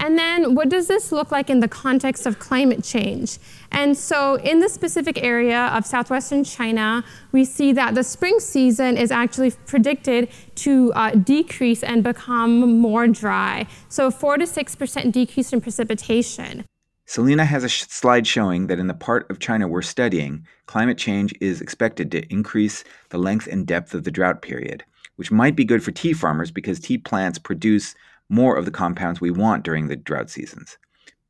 And 0.04 0.18
then 0.18 0.54
what 0.54 0.68
does 0.68 0.86
this 0.86 1.12
look 1.12 1.32
like 1.32 1.48
in 1.48 1.60
the 1.60 1.66
context 1.66 2.26
of 2.26 2.38
climate 2.38 2.84
change? 2.84 3.38
And 3.72 3.96
so 3.96 4.34
in 4.34 4.60
the 4.60 4.68
specific 4.68 5.22
area 5.22 5.68
of 5.68 5.86
southwestern 5.86 6.44
China, 6.44 7.02
we 7.32 7.46
see 7.46 7.72
that 7.72 7.94
the 7.94 8.04
spring 8.04 8.38
season 8.38 8.98
is 8.98 9.10
actually 9.10 9.52
predicted 9.64 10.28
to 10.56 10.92
uh, 10.92 11.12
decrease 11.12 11.82
and 11.82 12.04
become 12.04 12.80
more 12.80 13.08
dry. 13.08 13.66
So 13.88 14.10
4 14.10 14.36
to 14.36 14.44
6% 14.44 15.10
decrease 15.10 15.54
in 15.54 15.62
precipitation. 15.62 16.66
Selena 17.06 17.46
has 17.46 17.64
a 17.64 17.68
sh- 17.70 17.84
slide 17.84 18.26
showing 18.26 18.66
that 18.66 18.78
in 18.78 18.88
the 18.88 18.92
part 18.92 19.30
of 19.30 19.38
China 19.38 19.66
we're 19.66 19.80
studying, 19.80 20.46
climate 20.66 20.98
change 20.98 21.34
is 21.40 21.62
expected 21.62 22.10
to 22.10 22.30
increase 22.30 22.84
the 23.08 23.16
length 23.16 23.46
and 23.46 23.66
depth 23.66 23.94
of 23.94 24.04
the 24.04 24.10
drought 24.10 24.42
period, 24.42 24.84
which 25.16 25.32
might 25.32 25.56
be 25.56 25.64
good 25.64 25.82
for 25.82 25.92
tea 25.92 26.12
farmers 26.12 26.50
because 26.50 26.78
tea 26.78 26.98
plants 26.98 27.38
produce 27.38 27.94
more 28.28 28.56
of 28.56 28.64
the 28.64 28.70
compounds 28.70 29.20
we 29.20 29.30
want 29.30 29.64
during 29.64 29.88
the 29.88 29.96
drought 29.96 30.30
seasons. 30.30 30.78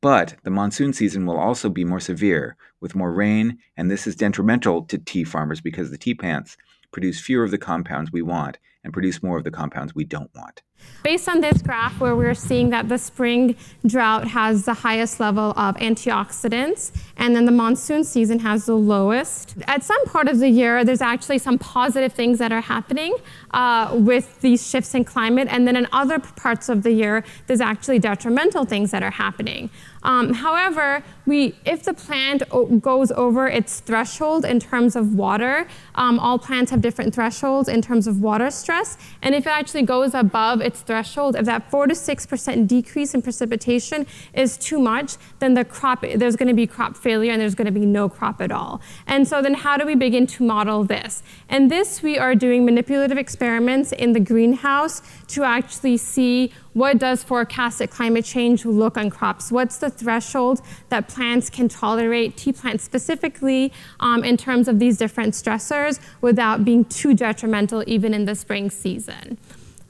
But 0.01 0.35
the 0.43 0.51
monsoon 0.51 0.93
season 0.93 1.25
will 1.25 1.39
also 1.39 1.69
be 1.69 1.83
more 1.83 1.99
severe, 1.99 2.57
with 2.79 2.95
more 2.95 3.11
rain, 3.11 3.57
and 3.75 3.89
this 3.89 4.05
is 4.05 4.15
detrimental 4.15 4.83
to 4.83 4.97
tea 4.97 5.23
farmers 5.23 5.61
because 5.61 5.89
the 5.89 5.97
tea 5.97 6.13
plants 6.13 6.57
produce 6.91 7.19
fewer 7.19 7.43
of 7.43 7.51
the 7.51 7.57
compounds 7.57 8.11
we 8.11 8.21
want 8.21 8.59
and 8.83 8.93
produce 8.93 9.23
more 9.23 9.37
of 9.37 9.43
the 9.43 9.51
compounds 9.51 9.95
we 9.95 10.05
don't 10.05 10.29
want. 10.35 10.61
Based 11.03 11.29
on 11.29 11.39
this 11.39 11.61
graph, 11.61 11.99
where 11.99 12.15
we're 12.15 12.33
seeing 12.33 12.71
that 12.71 12.89
the 12.89 12.97
spring 12.97 13.55
drought 13.85 14.27
has 14.27 14.65
the 14.65 14.73
highest 14.73 15.19
level 15.19 15.51
of 15.51 15.75
antioxidants, 15.75 16.91
and 17.17 17.35
then 17.35 17.45
the 17.45 17.51
monsoon 17.51 18.03
season 18.03 18.39
has 18.39 18.65
the 18.65 18.75
lowest. 18.75 19.55
At 19.67 19.83
some 19.83 20.03
part 20.05 20.27
of 20.27 20.39
the 20.39 20.49
year, 20.49 20.83
there's 20.83 21.01
actually 21.01 21.37
some 21.37 21.59
positive 21.59 22.11
things 22.13 22.39
that 22.39 22.51
are 22.51 22.61
happening 22.61 23.15
uh, 23.51 23.91
with 23.93 24.41
these 24.41 24.67
shifts 24.67 24.95
in 24.95 25.03
climate, 25.03 25.47
and 25.51 25.67
then 25.67 25.75
in 25.75 25.87
other 25.91 26.17
parts 26.17 26.69
of 26.69 26.81
the 26.81 26.91
year, 26.91 27.23
there's 27.45 27.61
actually 27.61 27.99
detrimental 27.99 28.65
things 28.65 28.89
that 28.89 29.03
are 29.03 29.11
happening. 29.11 29.69
Um, 30.01 30.33
however, 30.33 31.03
we, 31.25 31.55
if 31.65 31.83
the 31.83 31.93
plant 31.93 32.43
goes 32.81 33.11
over 33.11 33.47
its 33.47 33.79
threshold 33.79 34.45
in 34.45 34.59
terms 34.59 34.95
of 34.95 35.15
water, 35.15 35.67
um, 35.95 36.19
all 36.19 36.37
plants 36.37 36.71
have 36.71 36.81
different 36.81 37.13
thresholds 37.13 37.67
in 37.67 37.81
terms 37.81 38.07
of 38.07 38.21
water 38.21 38.49
stress, 38.49 38.97
and 39.21 39.35
if 39.35 39.45
it 39.45 39.51
actually 39.51 39.83
goes 39.83 40.13
above 40.15 40.61
its 40.61 40.74
threshold, 40.77 41.35
if 41.35 41.45
that 41.45 41.69
4 41.71 41.87
to 41.87 41.93
6% 41.93 42.67
decrease 42.67 43.13
in 43.13 43.21
precipitation 43.21 44.05
is 44.33 44.57
too 44.57 44.79
much, 44.79 45.17
then 45.39 45.53
the 45.53 45.65
crop, 45.65 46.05
there's 46.15 46.35
going 46.35 46.47
to 46.47 46.53
be 46.53 46.67
crop 46.67 46.95
failure 46.97 47.31
and 47.31 47.41
there's 47.41 47.55
going 47.55 47.65
to 47.65 47.71
be 47.71 47.85
no 47.85 48.09
crop 48.09 48.41
at 48.41 48.51
all. 48.51 48.81
And 49.07 49.27
so 49.27 49.41
then 49.41 49.53
how 49.53 49.77
do 49.77 49.85
we 49.85 49.95
begin 49.95 50.27
to 50.27 50.43
model 50.43 50.83
this? 50.83 51.23
And 51.49 51.71
this 51.71 52.01
we 52.01 52.17
are 52.17 52.35
doing 52.35 52.65
manipulative 52.65 53.17
experiments 53.17 53.91
in 53.91 54.13
the 54.13 54.19
greenhouse 54.19 55.01
to 55.27 55.43
actually 55.43 55.97
see 55.97 56.51
what 56.75 56.97
does 56.97 57.23
forecasted 57.23 57.89
climate 57.89 58.25
change 58.25 58.65
look 58.65 58.97
on 58.97 59.09
crops? 59.09 59.49
What's 59.49 59.77
the 59.77 59.89
threshold 59.89 60.61
that 60.89 61.07
plants 61.07 61.49
can 61.49 61.69
tolerate, 61.69 62.35
tea 62.35 62.51
plants 62.51 62.83
specifically, 62.83 63.71
um, 64.01 64.25
in 64.25 64.35
terms 64.35 64.67
of 64.67 64.77
these 64.77 64.97
different 64.97 65.35
stressors 65.35 66.01
without 66.19 66.65
being 66.65 66.83
too 66.83 67.13
detrimental 67.13 67.81
even 67.87 68.13
in 68.13 68.25
the 68.25 68.35
spring 68.35 68.69
season? 68.69 69.37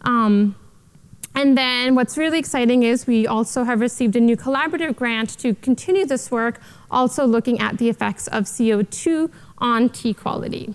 Um, 0.01 0.55
and 1.35 1.57
then 1.57 1.95
what's 1.95 2.17
really 2.17 2.39
exciting 2.39 2.83
is 2.83 3.05
we 3.05 3.27
also 3.27 3.65
have 3.65 3.81
received 3.81 4.15
a 4.15 4.21
new 4.21 4.37
collaborative 4.37 4.95
grant 4.95 5.37
to 5.39 5.53
continue 5.55 6.05
this 6.05 6.31
work, 6.31 6.61
also 6.89 7.25
looking 7.25 7.59
at 7.59 7.77
the 7.77 7.89
effects 7.89 8.27
of 8.27 8.45
CO2 8.45 9.29
on 9.57 9.89
tea 9.89 10.13
quality. 10.13 10.73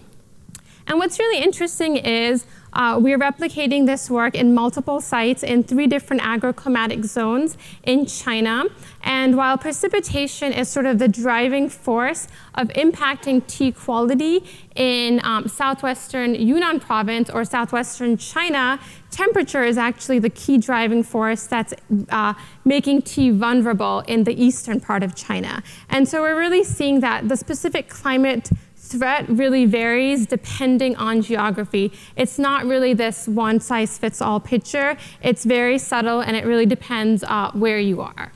And 0.86 0.98
what's 0.98 1.18
really 1.18 1.42
interesting 1.42 1.96
is 1.96 2.44
uh, 2.72 2.98
we're 3.00 3.18
replicating 3.18 3.86
this 3.86 4.08
work 4.10 4.34
in 4.34 4.54
multiple 4.54 5.00
sites 5.00 5.42
in 5.42 5.62
three 5.62 5.86
different 5.86 6.22
agroclimatic 6.22 7.04
zones 7.04 7.56
in 7.82 8.06
China. 8.06 8.64
And 9.02 9.36
while 9.36 9.56
precipitation 9.58 10.52
is 10.52 10.68
sort 10.68 10.86
of 10.86 10.98
the 10.98 11.08
driving 11.08 11.68
force 11.68 12.28
of 12.54 12.68
impacting 12.68 13.46
tea 13.46 13.72
quality 13.72 14.44
in 14.76 15.20
um, 15.24 15.48
southwestern 15.48 16.34
Yunnan 16.34 16.80
province 16.80 17.30
or 17.30 17.44
southwestern 17.44 18.16
China, 18.16 18.78
temperature 19.10 19.64
is 19.64 19.76
actually 19.76 20.18
the 20.18 20.30
key 20.30 20.58
driving 20.58 21.02
force 21.02 21.46
that's 21.46 21.74
uh, 22.10 22.34
making 22.64 23.02
tea 23.02 23.30
vulnerable 23.30 24.00
in 24.06 24.24
the 24.24 24.42
eastern 24.42 24.80
part 24.80 25.02
of 25.02 25.14
China. 25.14 25.62
And 25.88 26.06
so 26.08 26.22
we're 26.22 26.38
really 26.38 26.64
seeing 26.64 27.00
that 27.00 27.28
the 27.28 27.36
specific 27.36 27.88
climate 27.88 28.50
threat 28.90 29.28
really 29.28 29.66
varies 29.66 30.26
depending 30.26 30.96
on 30.96 31.22
geography. 31.22 31.92
It's 32.16 32.38
not 32.38 32.64
really 32.64 32.94
this 32.94 33.28
one 33.28 33.60
size 33.60 33.98
fits 33.98 34.20
all 34.20 34.40
picture. 34.40 34.96
It's 35.22 35.44
very 35.44 35.78
subtle 35.78 36.20
and 36.20 36.36
it 36.36 36.44
really 36.44 36.66
depends 36.66 37.22
uh, 37.24 37.50
where 37.52 37.78
you 37.78 38.00
are. 38.00 38.32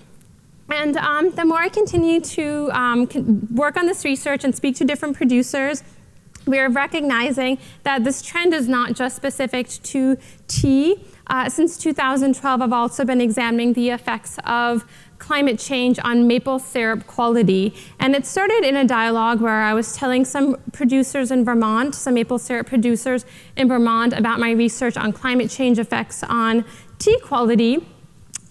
And 0.71 0.97
um, 0.97 1.31
the 1.31 1.45
more 1.45 1.59
I 1.59 1.69
continue 1.69 2.21
to 2.21 2.71
um, 2.73 3.09
work 3.55 3.77
on 3.77 3.87
this 3.87 4.05
research 4.05 4.45
and 4.45 4.55
speak 4.55 4.77
to 4.77 4.85
different 4.85 5.17
producers, 5.17 5.83
we 6.47 6.59
are 6.59 6.69
recognizing 6.69 7.59
that 7.85 8.05
this 8.05 8.23
trend 8.23 8.53
is 8.53 8.69
not 8.69 8.95
just 8.95 9.17
specific 9.17 9.69
to 9.69 10.17
tea. 10.47 11.05
Uh, 11.27 11.49
since 11.49 11.79
2012, 11.79 12.61
I've 12.61 12.73
also 12.73 13.05
been 13.05 13.21
examining 13.21 13.73
the 13.73 13.91
effects 13.91 14.39
of 14.45 14.85
climate 15.19 15.59
change 15.59 15.99
on 16.03 16.27
maple 16.27 16.59
syrup 16.59 17.07
quality. 17.07 17.75
And 17.99 18.15
it 18.15 18.27
started 18.27 18.65
in 18.65 18.77
a 18.77 18.85
dialogue 18.85 19.41
where 19.41 19.63
I 19.63 19.75
was 19.75 19.97
telling 19.97 20.25
some 20.25 20.57
producers 20.73 21.31
in 21.31 21.45
Vermont, 21.45 21.95
some 21.95 22.15
maple 22.15 22.39
syrup 22.39 22.67
producers 22.67 23.25
in 23.57 23.69
Vermont, 23.69 24.13
about 24.13 24.41
my 24.41 24.51
research 24.51 24.97
on 24.97 25.13
climate 25.13 25.51
change 25.51 25.79
effects 25.79 26.23
on 26.23 26.65
tea 26.99 27.19
quality. 27.21 27.87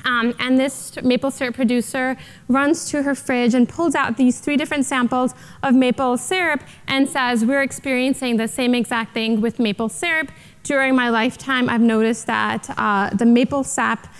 Um, 0.05 0.35
and 0.39 0.59
this 0.59 1.01
maple 1.01 1.31
syrup 1.31 1.55
producer 1.55 2.17
runs 2.49 2.89
to 2.89 3.03
her 3.03 3.15
fridge 3.15 3.53
and 3.53 3.67
pulls 3.69 3.95
out 3.95 4.17
these 4.17 4.39
three 4.39 4.57
different 4.57 4.85
samples 4.85 5.33
of 5.61 5.73
maple 5.73 6.17
syrup 6.17 6.61
and 6.87 7.07
says, 7.07 7.45
We're 7.45 7.61
experiencing 7.61 8.37
the 8.37 8.47
same 8.47 8.75
exact 8.75 9.13
thing 9.13 9.39
with 9.39 9.59
maple 9.59 9.89
syrup. 9.89 10.29
During 10.63 10.95
my 10.95 11.09
lifetime, 11.09 11.69
I've 11.69 11.81
noticed 11.81 12.27
that 12.27 12.69
uh, 12.77 13.09
the 13.11 13.25
maple 13.25 13.63
sap 13.63 14.13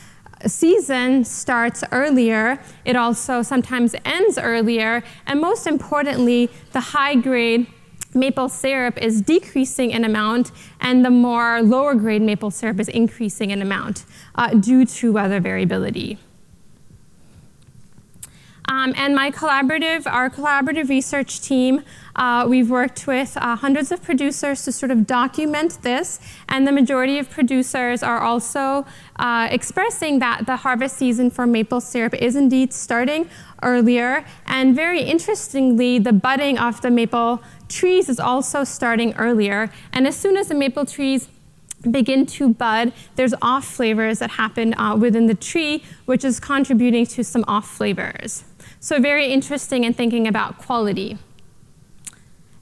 season 0.50 1.24
starts 1.24 1.84
earlier. 1.92 2.60
It 2.86 2.96
also 2.96 3.42
sometimes 3.42 3.96
ends 4.06 4.38
earlier. 4.38 5.04
And 5.28 5.40
most 5.40 5.68
importantly, 5.68 6.50
the 6.72 6.80
high 6.80 7.16
grade 7.16 7.68
maple 8.16 8.50
syrup 8.50 8.98
is 9.02 9.22
decreasing 9.22 9.92
in 9.92 10.06
amount, 10.06 10.52
and 10.80 11.04
the 11.04 11.10
more 11.10 11.62
lower 11.62 11.96
grade 11.96 12.22
maple 12.22 12.52
syrup 12.52 12.80
is 12.80 12.90
increasing 12.90 13.50
in 13.50 13.62
amount 13.62 14.06
uh, 14.36 14.54
due 14.54 14.86
to 14.86 15.12
weather 15.12 15.40
variability. 15.40 16.20
Um, 18.70 18.94
and 18.96 19.14
my 19.14 19.30
collaborative, 19.30 20.08
our 20.08 20.30
collaborative 20.30 20.90
research 20.90 21.42
team, 21.42 21.84
uh, 22.16 22.46
we've 22.48 22.70
worked 22.70 23.08
with 23.08 23.36
uh, 23.38 23.56
hundreds 23.56 23.92
of 23.92 24.02
producers 24.02 24.64
to 24.64 24.72
sort 24.72 24.92
of 24.92 25.06
document 25.06 25.80
this, 25.82 26.20
and 26.48 26.66
the 26.66 26.72
majority 26.72 27.20
of 27.20 27.30
producers 27.30 28.02
are 28.04 28.20
also 28.20 28.86
uh, 29.18 29.48
expressing 29.52 30.20
that 30.20 30.46
the 30.46 30.58
harvest 30.58 30.98
season 30.98 31.30
for 31.30 31.46
maple 31.46 31.82
syrup 31.82 32.14
is 32.14 32.36
indeed 32.36 32.74
starting 32.74 33.30
earlier. 33.62 34.24
And 34.46 34.76
very 34.76 35.02
interestingly, 35.02 36.00
the 36.00 36.14
budding 36.14 36.58
of 36.58 36.82
the 36.82 36.90
maple 36.90 37.44
trees 37.68 38.08
is 38.08 38.20
also 38.20 38.64
starting 38.64 39.14
earlier. 39.16 39.72
And 39.92 40.08
as 40.08 40.16
soon 40.16 40.38
as 40.38 40.48
the 40.48 40.56
maple 40.56 40.86
trees 40.86 41.28
begin 41.90 42.26
to 42.26 42.54
bud, 42.54 42.94
there's 43.16 43.34
off 43.42 43.66
flavors 43.66 44.20
that 44.20 44.32
happen 44.32 44.74
uh, 44.80 44.96
within 44.96 45.26
the 45.26 45.36
tree, 45.36 45.84
which 46.06 46.24
is 46.24 46.40
contributing 46.40 47.06
to 47.08 47.24
some 47.24 47.44
off 47.48 47.70
flavors. 47.70 48.46
So 48.84 49.00
very 49.00 49.28
interesting 49.28 49.86
in 49.86 49.94
thinking 49.94 50.28
about 50.28 50.58
quality. 50.58 51.18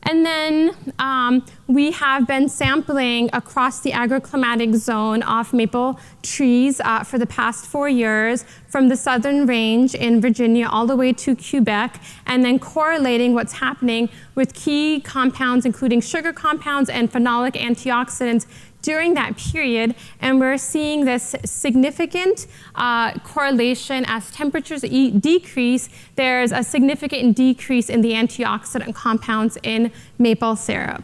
And 0.03 0.23
then 0.23 0.75
um, 0.99 1.43
we 1.73 1.91
have 1.91 2.27
been 2.27 2.49
sampling 2.49 3.29
across 3.33 3.79
the 3.79 3.91
agroclimatic 3.91 4.75
zone 4.75 5.23
of 5.23 5.53
maple 5.53 5.99
trees 6.21 6.81
uh, 6.81 7.03
for 7.03 7.17
the 7.17 7.25
past 7.25 7.65
four 7.65 7.87
years 7.87 8.43
from 8.67 8.89
the 8.89 8.95
southern 8.95 9.45
range 9.45 9.95
in 9.95 10.19
Virginia 10.19 10.67
all 10.67 10.85
the 10.85 10.95
way 10.95 11.13
to 11.13 11.35
Quebec, 11.35 12.01
and 12.25 12.43
then 12.43 12.59
correlating 12.59 13.33
what's 13.33 13.53
happening 13.53 14.09
with 14.35 14.53
key 14.53 15.01
compounds, 15.01 15.65
including 15.65 16.01
sugar 16.01 16.33
compounds 16.33 16.89
and 16.89 17.11
phenolic 17.11 17.53
antioxidants 17.53 18.45
during 18.81 19.13
that 19.13 19.37
period, 19.37 19.95
and 20.21 20.39
we're 20.39 20.57
seeing 20.57 21.05
this 21.05 21.35
significant 21.45 22.47
uh, 22.75 23.13
correlation 23.19 24.03
as 24.07 24.31
temperatures 24.31 24.83
e 24.83 25.11
decrease, 25.11 25.89
there's 26.15 26.51
a 26.51 26.63
significant 26.63 27.35
decrease 27.35 27.89
in 27.89 28.01
the 28.01 28.13
antioxidant 28.13 28.95
compounds 28.95 29.57
in 29.61 29.91
maple 30.17 30.55
syrup. 30.55 31.03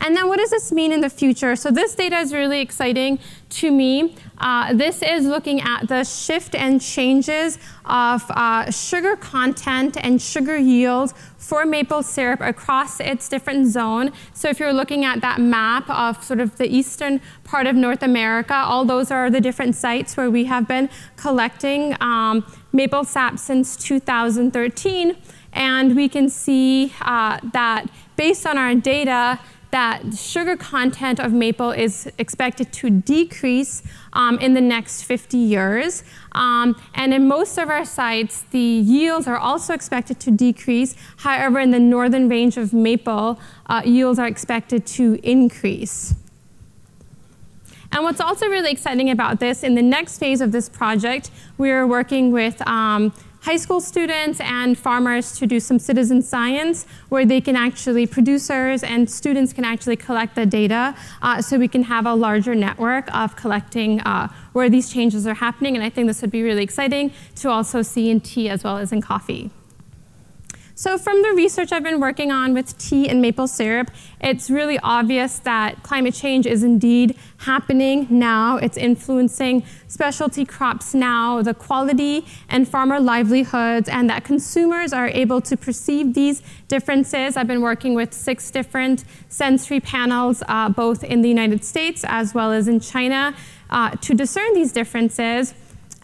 And 0.00 0.16
then 0.16 0.28
what 0.28 0.38
does 0.38 0.50
this 0.50 0.72
mean 0.72 0.92
in 0.92 1.00
the 1.00 1.10
future? 1.10 1.56
So 1.56 1.70
this 1.70 1.94
data 1.94 2.16
is 2.18 2.32
really 2.32 2.60
exciting 2.60 3.18
to 3.50 3.70
me. 3.70 4.14
Uh, 4.38 4.74
this 4.74 5.02
is 5.02 5.24
looking 5.24 5.60
at 5.60 5.88
the 5.88 6.04
shift 6.04 6.54
and 6.54 6.80
changes 6.80 7.58
of 7.84 8.22
uh, 8.30 8.70
sugar 8.70 9.16
content 9.16 9.96
and 10.00 10.20
sugar 10.20 10.56
yield 10.56 11.12
for 11.38 11.64
maple 11.64 12.02
syrup 12.02 12.40
across 12.40 13.00
its 13.00 13.28
different 13.28 13.66
zone. 13.68 14.12
So 14.34 14.48
if 14.48 14.58
you're 14.58 14.72
looking 14.72 15.04
at 15.04 15.20
that 15.20 15.40
map 15.40 15.88
of 15.88 16.22
sort 16.22 16.40
of 16.40 16.56
the 16.56 16.66
eastern 16.66 17.20
part 17.44 17.66
of 17.66 17.76
North 17.76 18.02
America, 18.02 18.54
all 18.54 18.84
those 18.84 19.10
are 19.10 19.30
the 19.30 19.40
different 19.40 19.76
sites 19.76 20.16
where 20.16 20.30
we 20.30 20.44
have 20.44 20.66
been 20.66 20.90
collecting 21.16 21.96
um, 22.00 22.44
maple 22.72 23.04
sap 23.04 23.38
since 23.38 23.76
2013. 23.76 25.16
And 25.52 25.96
we 25.96 26.08
can 26.08 26.28
see 26.28 26.92
uh, 27.00 27.38
that 27.52 27.86
based 28.16 28.46
on 28.46 28.58
our 28.58 28.74
data, 28.74 29.38
that 29.70 30.14
sugar 30.14 30.56
content 30.56 31.20
of 31.20 31.32
maple 31.32 31.70
is 31.70 32.10
expected 32.18 32.72
to 32.74 32.90
decrease 32.90 33.82
um, 34.12 34.38
in 34.38 34.54
the 34.54 34.60
next 34.60 35.02
50 35.02 35.36
years. 35.36 36.04
Um, 36.32 36.80
and 36.94 37.12
in 37.12 37.28
most 37.28 37.58
of 37.58 37.68
our 37.68 37.84
sites, 37.84 38.42
the 38.50 38.58
yields 38.58 39.26
are 39.26 39.38
also 39.38 39.74
expected 39.74 40.20
to 40.20 40.30
decrease. 40.30 40.94
However, 41.18 41.60
in 41.60 41.70
the 41.70 41.80
northern 41.80 42.28
range 42.28 42.56
of 42.56 42.72
maple, 42.72 43.40
uh, 43.66 43.82
yields 43.84 44.18
are 44.18 44.26
expected 44.26 44.86
to 44.86 45.18
increase. 45.22 46.14
And 47.92 48.04
what's 48.04 48.20
also 48.20 48.46
really 48.48 48.70
exciting 48.70 49.10
about 49.10 49.40
this, 49.40 49.62
in 49.62 49.74
the 49.74 49.82
next 49.82 50.18
phase 50.18 50.40
of 50.40 50.52
this 50.52 50.68
project, 50.68 51.30
we 51.56 51.70
are 51.70 51.86
working 51.86 52.30
with 52.32 52.66
um, 52.66 53.12
high 53.46 53.56
school 53.56 53.80
students 53.80 54.40
and 54.40 54.76
farmers 54.76 55.38
to 55.38 55.46
do 55.46 55.60
some 55.60 55.78
citizen 55.78 56.20
science 56.20 56.84
where 57.10 57.24
they 57.24 57.40
can 57.40 57.54
actually, 57.54 58.04
producers 58.04 58.82
and 58.82 59.08
students 59.08 59.52
can 59.52 59.64
actually 59.64 59.94
collect 59.94 60.34
the 60.34 60.44
data 60.44 60.92
uh, 61.22 61.40
so 61.40 61.56
we 61.56 61.68
can 61.68 61.84
have 61.84 62.06
a 62.06 62.12
larger 62.12 62.56
network 62.56 63.06
of 63.14 63.36
collecting 63.36 64.00
uh, 64.00 64.26
where 64.52 64.68
these 64.68 64.92
changes 64.92 65.28
are 65.28 65.34
happening. 65.34 65.76
And 65.76 65.84
I 65.84 65.90
think 65.90 66.08
this 66.08 66.22
would 66.22 66.32
be 66.32 66.42
really 66.42 66.64
exciting 66.64 67.12
to 67.36 67.48
also 67.48 67.82
see 67.82 68.10
in 68.10 68.20
tea 68.20 68.48
as 68.48 68.64
well 68.64 68.78
as 68.78 68.90
in 68.90 69.00
coffee. 69.00 69.52
So 70.78 70.98
from 70.98 71.22
the 71.22 71.30
research 71.30 71.72
I've 71.72 71.82
been 71.82 72.00
working 72.00 72.30
on 72.30 72.52
with 72.52 72.76
tea 72.76 73.08
and 73.08 73.22
maple 73.22 73.48
syrup, 73.48 73.90
it's 74.20 74.50
really 74.50 74.78
obvious 74.80 75.38
that 75.38 75.82
climate 75.82 76.12
change 76.12 76.44
is 76.44 76.62
indeed 76.62 77.16
happening 77.38 78.06
now. 78.10 78.58
It's 78.58 78.76
influencing 78.76 79.62
specialty 79.88 80.44
crops 80.44 80.92
now, 80.92 81.40
the 81.40 81.54
quality 81.54 82.26
and 82.50 82.68
farmer 82.68 83.00
livelihoods, 83.00 83.88
and 83.88 84.10
that 84.10 84.24
consumers 84.24 84.92
are 84.92 85.08
able 85.08 85.40
to 85.40 85.56
perceive 85.56 86.12
these 86.12 86.42
differences. 86.68 87.38
I've 87.38 87.46
been 87.46 87.62
working 87.62 87.94
with 87.94 88.12
six 88.12 88.50
different 88.50 89.04
sensory 89.30 89.80
panels, 89.80 90.42
uh, 90.46 90.68
both 90.68 91.02
in 91.02 91.22
the 91.22 91.28
United 91.30 91.64
States 91.64 92.04
as 92.06 92.34
well 92.34 92.52
as 92.52 92.68
in 92.68 92.80
China, 92.80 93.34
uh, 93.70 93.92
to 94.02 94.12
discern 94.12 94.52
these 94.52 94.72
differences. 94.72 95.54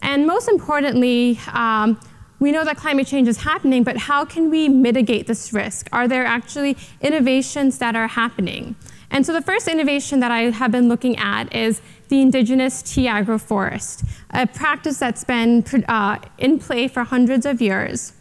And 0.01 0.25
most 0.25 0.49
importantly, 0.49 1.39
um, 1.53 1.99
we 2.43 2.51
know 2.51 2.65
that 2.65 2.75
climate 2.75 3.07
change 3.07 3.29
is 3.29 3.37
happening, 3.37 3.83
but 3.83 3.95
how 3.95 4.25
can 4.25 4.49
we 4.49 4.67
mitigate 4.67 5.27
this 5.27 5.53
risk? 5.53 5.87
Are 5.93 6.09
there 6.09 6.25
actually 6.25 6.75
innovations 7.01 7.77
that 7.77 7.95
are 7.95 8.07
happening? 8.07 8.75
And 9.09 9.25
so 9.25 9.31
the 9.31 9.41
first 9.41 9.67
innovation 9.69 10.19
that 10.19 10.29
I 10.29 10.49
have 10.49 10.69
been 10.69 10.89
looking 10.89 11.15
at 11.17 11.55
is 11.55 11.81
the 12.09 12.21
indigenous 12.21 12.81
tea 12.81 13.05
agroforest, 13.05 14.05
a 14.31 14.45
practice 14.45 14.97
that's 14.97 15.23
been 15.23 15.63
uh, 15.87 16.19
in 16.37 16.59
play 16.59 16.89
for 16.89 17.05
hundreds 17.05 17.45
of 17.45 17.61
years. 17.61 18.11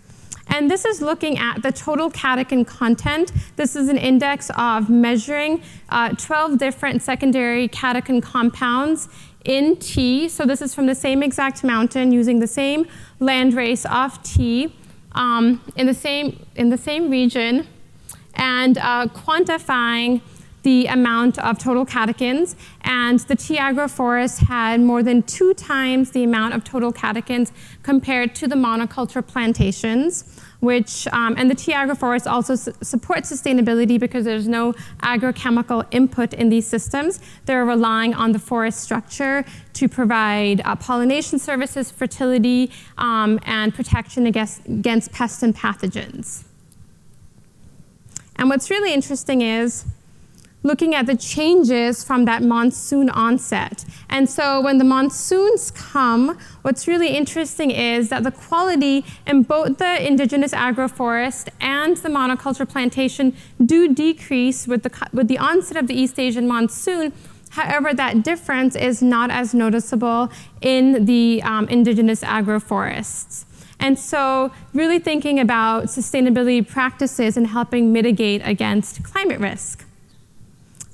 And 0.48 0.70
this 0.70 0.84
is 0.84 1.00
looking 1.00 1.38
at 1.38 1.62
the 1.62 1.72
total 1.72 2.10
catechin 2.10 2.64
content. 2.66 3.32
This 3.56 3.74
is 3.74 3.88
an 3.88 3.96
index 3.96 4.50
of 4.56 4.90
measuring 4.90 5.62
uh, 5.88 6.10
12 6.10 6.58
different 6.58 7.02
secondary 7.02 7.68
catechin 7.68 8.22
compounds 8.22 9.08
in 9.44 9.76
tea. 9.76 10.28
So 10.28 10.44
this 10.44 10.62
is 10.62 10.74
from 10.74 10.86
the 10.86 10.94
same 10.94 11.22
exact 11.22 11.64
mountain 11.64 12.12
using 12.12 12.40
the 12.40 12.46
same 12.46 12.86
landrace 13.20 13.84
of 13.90 14.22
tea 14.22 14.74
um, 15.12 15.60
in, 15.76 15.86
the 15.86 15.94
same, 15.94 16.44
in 16.56 16.70
the 16.70 16.78
same 16.78 17.10
region 17.10 17.66
and 18.34 18.78
uh, 18.78 19.06
quantifying 19.08 20.22
the 20.62 20.86
amount 20.86 21.38
of 21.38 21.58
total 21.58 21.84
catechins. 21.84 22.54
And 22.82 23.18
the 23.20 23.34
tea 23.36 23.56
agroforest 23.56 24.46
had 24.46 24.80
more 24.80 25.02
than 25.02 25.22
two 25.22 25.54
times 25.54 26.12
the 26.12 26.24
amount 26.24 26.54
of 26.54 26.64
total 26.64 26.92
catechins 26.92 27.52
compared 27.82 28.34
to 28.36 28.46
the 28.46 28.54
monoculture 28.54 29.26
plantations 29.26 30.40
which, 30.62 31.08
um, 31.08 31.34
and 31.36 31.50
the 31.50 31.56
tea 31.56 31.72
agroforest 31.72 32.30
also 32.30 32.54
su 32.54 32.72
supports 32.82 33.32
sustainability 33.32 33.98
because 33.98 34.24
there's 34.24 34.46
no 34.46 34.72
agrochemical 35.02 35.84
input 35.90 36.32
in 36.34 36.50
these 36.50 36.68
systems. 36.68 37.18
They're 37.46 37.64
relying 37.64 38.14
on 38.14 38.30
the 38.30 38.38
forest 38.38 38.78
structure 38.78 39.44
to 39.72 39.88
provide 39.88 40.60
uh, 40.64 40.76
pollination 40.76 41.40
services, 41.40 41.90
fertility, 41.90 42.70
um, 42.96 43.40
and 43.44 43.74
protection 43.74 44.24
against, 44.26 44.64
against 44.66 45.10
pests 45.10 45.42
and 45.42 45.52
pathogens. 45.52 46.44
And 48.36 48.48
what's 48.48 48.70
really 48.70 48.94
interesting 48.94 49.42
is 49.42 49.84
looking 50.62 50.94
at 50.94 51.06
the 51.06 51.16
changes 51.16 52.04
from 52.04 52.24
that 52.24 52.42
monsoon 52.42 53.10
onset. 53.10 53.84
And 54.08 54.28
so 54.28 54.60
when 54.60 54.78
the 54.78 54.84
monsoons 54.84 55.70
come, 55.70 56.38
what's 56.62 56.86
really 56.86 57.08
interesting 57.08 57.70
is 57.70 58.08
that 58.10 58.22
the 58.22 58.30
quality 58.30 59.04
in 59.26 59.42
both 59.42 59.78
the 59.78 60.06
indigenous 60.06 60.52
agroforest 60.52 61.48
and 61.60 61.96
the 61.96 62.08
monoculture 62.08 62.68
plantation 62.68 63.34
do 63.64 63.92
decrease 63.92 64.66
with 64.66 64.82
the, 64.82 65.08
with 65.12 65.28
the 65.28 65.38
onset 65.38 65.76
of 65.76 65.86
the 65.86 65.94
East 65.94 66.18
Asian 66.18 66.46
monsoon. 66.46 67.12
However, 67.50 67.92
that 67.92 68.22
difference 68.22 68.74
is 68.76 69.02
not 69.02 69.30
as 69.30 69.52
noticeable 69.52 70.30
in 70.62 71.04
the 71.04 71.42
um, 71.42 71.68
indigenous 71.68 72.22
agroforests. 72.22 73.44
And 73.78 73.98
so, 73.98 74.52
really 74.72 75.00
thinking 75.00 75.40
about 75.40 75.86
sustainability 75.86 76.66
practices 76.66 77.36
and 77.36 77.48
helping 77.48 77.92
mitigate 77.92 78.40
against 78.44 79.02
climate 79.02 79.40
risk. 79.40 79.84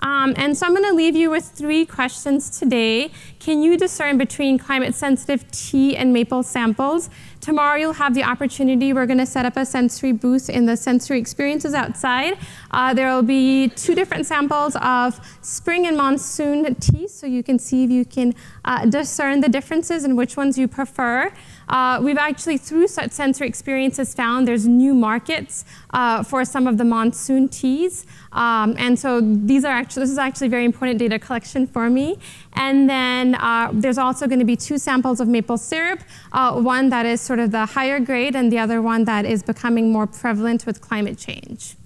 Um, 0.01 0.35
and 0.37 0.57
so 0.57 0.67
I'm 0.67 0.73
going 0.75 0.89
to 0.89 0.95
leave 0.95 1.17
you 1.17 1.31
with 1.31 1.45
three 1.45 1.85
questions 1.85 2.59
today. 2.59 3.11
Can 3.41 3.63
you 3.63 3.77
discern 3.77 4.19
between 4.19 4.59
climate 4.59 4.95
sensitive 4.95 5.51
tea 5.51 5.97
and 5.97 6.13
maple 6.13 6.43
samples? 6.43 7.11
Tomorrow 7.41 7.77
you'll 7.79 7.93
have 7.95 8.15
the 8.15 8.25
opportunity. 8.25 8.93
We're 8.93 9.07
going 9.07 9.19
to 9.19 9.27
set 9.27 9.47
up 9.47 9.57
a 9.57 9.65
sensory 9.65 10.13
booth 10.13 10.51
in 10.51 10.67
the 10.67 10.77
sensory 10.77 11.19
experiences 11.19 11.73
outside. 11.73 12.37
Uh, 12.71 12.93
there 12.95 13.15
will 13.15 13.23
be 13.23 13.69
two 13.69 13.95
different 13.95 14.27
samples 14.27 14.77
of 14.81 15.21
spring 15.41 15.87
and 15.87 15.97
monsoon 15.97 16.75
tea, 16.77 17.09
so 17.09 17.27
you 17.27 17.43
can 17.43 17.59
see 17.59 17.85
if 17.85 17.91
you 17.91 18.05
can 18.05 18.35
uh, 18.69 18.85
discern 18.85 19.41
the 19.41 19.49
differences 19.49 20.05
and 20.05 20.15
which 20.15 20.37
ones 20.37 20.59
you 20.59 20.69
prefer. 20.69 21.33
Uh, 21.71 21.99
we've 22.03 22.19
actually, 22.19 22.59
through 22.59 22.87
such 22.87 23.13
sensory 23.13 23.49
experiences, 23.49 24.15
found 24.15 24.47
there's 24.47 24.67
new 24.67 24.95
markets 24.95 25.65
uh, 25.95 26.23
for 26.23 26.45
some 26.45 26.67
of 26.67 26.77
the 26.77 26.85
monsoon 26.85 27.49
teas. 27.49 28.05
Um, 28.33 28.77
and 28.79 28.99
so 28.99 29.21
these 29.23 29.65
are 29.65 29.73
actually, 29.73 30.03
this 30.03 30.11
is 30.11 30.19
actually 30.19 30.49
very 30.49 30.67
important 30.67 30.99
data 30.99 31.19
collection 31.19 31.67
for 31.67 31.89
me. 31.89 32.19
And 32.53 32.89
then 32.91 33.37
uh, 33.37 33.71
there's 33.73 33.99
also 33.99 34.27
going 34.27 34.39
to 34.39 34.45
be 34.45 34.57
two 34.57 34.77
samples 34.77 35.19
of 35.21 35.29
maple 35.29 35.57
syrup, 35.57 36.01
uh, 36.33 36.61
one 36.61 36.91
that 36.91 37.07
is 37.07 37.23
sort 37.23 37.39
of 37.39 37.51
the 37.51 37.65
higher 37.65 38.01
grade 38.01 38.37
and 38.37 38.53
the 38.53 38.59
other 38.59 38.83
one 38.83 39.05
that 39.05 39.25
is 39.25 39.43
becoming 39.43 39.91
more 39.91 40.07
prevalent 40.07 40.67
with 40.67 40.83
climate 40.83 41.17
change. 41.17 41.77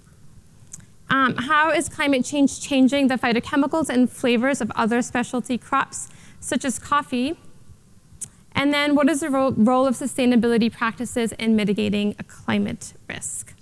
Um, 1.11 1.37
how 1.37 1.71
is 1.71 1.89
climate 1.89 2.25
change 2.25 2.61
changing 2.61 3.09
the 3.09 3.17
phytochemicals 3.17 3.89
and 3.89 4.11
flavors 4.11 4.61
of 4.61 4.73
other 4.75 5.03
specialty 5.03 5.59
crops, 5.59 6.09
such 6.43 6.65
as 6.65 6.79
coffee? 6.79 7.39
And 8.55 8.73
then 8.75 8.95
what 8.95 9.09
is 9.09 9.21
the 9.21 9.31
ro 9.31 9.53
role 9.53 9.87
of 9.87 9.95
sustainability 9.95 10.71
practices 10.71 11.33
in 11.33 11.57
mitigating 11.57 12.15
a 12.19 12.23
climate 12.23 12.93
risk? 13.09 13.55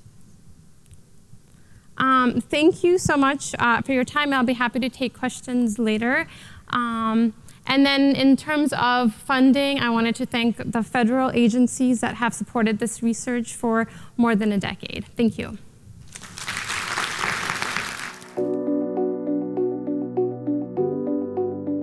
Um, 1.97 2.41
thank 2.41 2.83
you 2.83 2.99
so 2.99 3.17
much 3.17 3.55
uh, 3.59 3.83
for 3.83 3.93
your 3.93 4.05
time. 4.05 4.33
I'll 4.33 4.43
be 4.43 4.55
happy 4.55 4.81
to 4.81 4.89
take 4.89 5.17
questions 5.17 5.79
later. 5.79 6.27
Um, 6.71 7.35
and 7.67 7.85
then 7.85 8.17
in 8.17 8.37
terms 8.37 8.73
of 8.73 9.15
funding, 9.15 9.79
I 9.79 9.91
wanted 9.91 10.17
to 10.17 10.27
thank 10.27 10.57
the 10.57 10.83
federal 10.83 11.31
agencies 11.33 12.01
that 12.01 12.17
have 12.17 12.33
supported 12.33 12.79
this 12.79 13.03
research 13.03 13.55
for 13.55 13.87
more 14.17 14.35
than 14.35 14.51
a 14.51 14.59
decade. 14.59 15.05
Thank 15.17 15.39
you. 15.39 15.59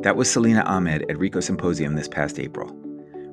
That 0.08 0.16
was 0.16 0.32
Selena 0.32 0.62
Ahmed 0.62 1.12
at 1.12 1.20
Re:co 1.20 1.42
Symposium 1.42 1.94
this 1.94 2.08
past 2.08 2.40
April. 2.40 2.72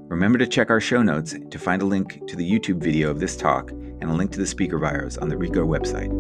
Remember 0.09 0.39
to 0.39 0.47
check 0.49 0.71
our 0.71 0.81
show 0.81 1.05
notes 1.05 1.37
to 1.49 1.57
find 1.57 1.81
a 1.81 1.85
link 1.85 2.27
to 2.27 2.35
the 2.35 2.51
YouTube 2.51 2.79
video 2.79 3.13
of 3.13 3.21
this 3.21 3.37
talk 3.37 3.71
and 3.71 4.11
a 4.11 4.13
link 4.13 4.33
to 4.33 4.41
the 4.41 4.47
speaker 4.49 4.81
bios 4.81 5.17
on 5.17 5.29
the 5.29 5.37
Re:co 5.37 5.65
website. 5.65 6.11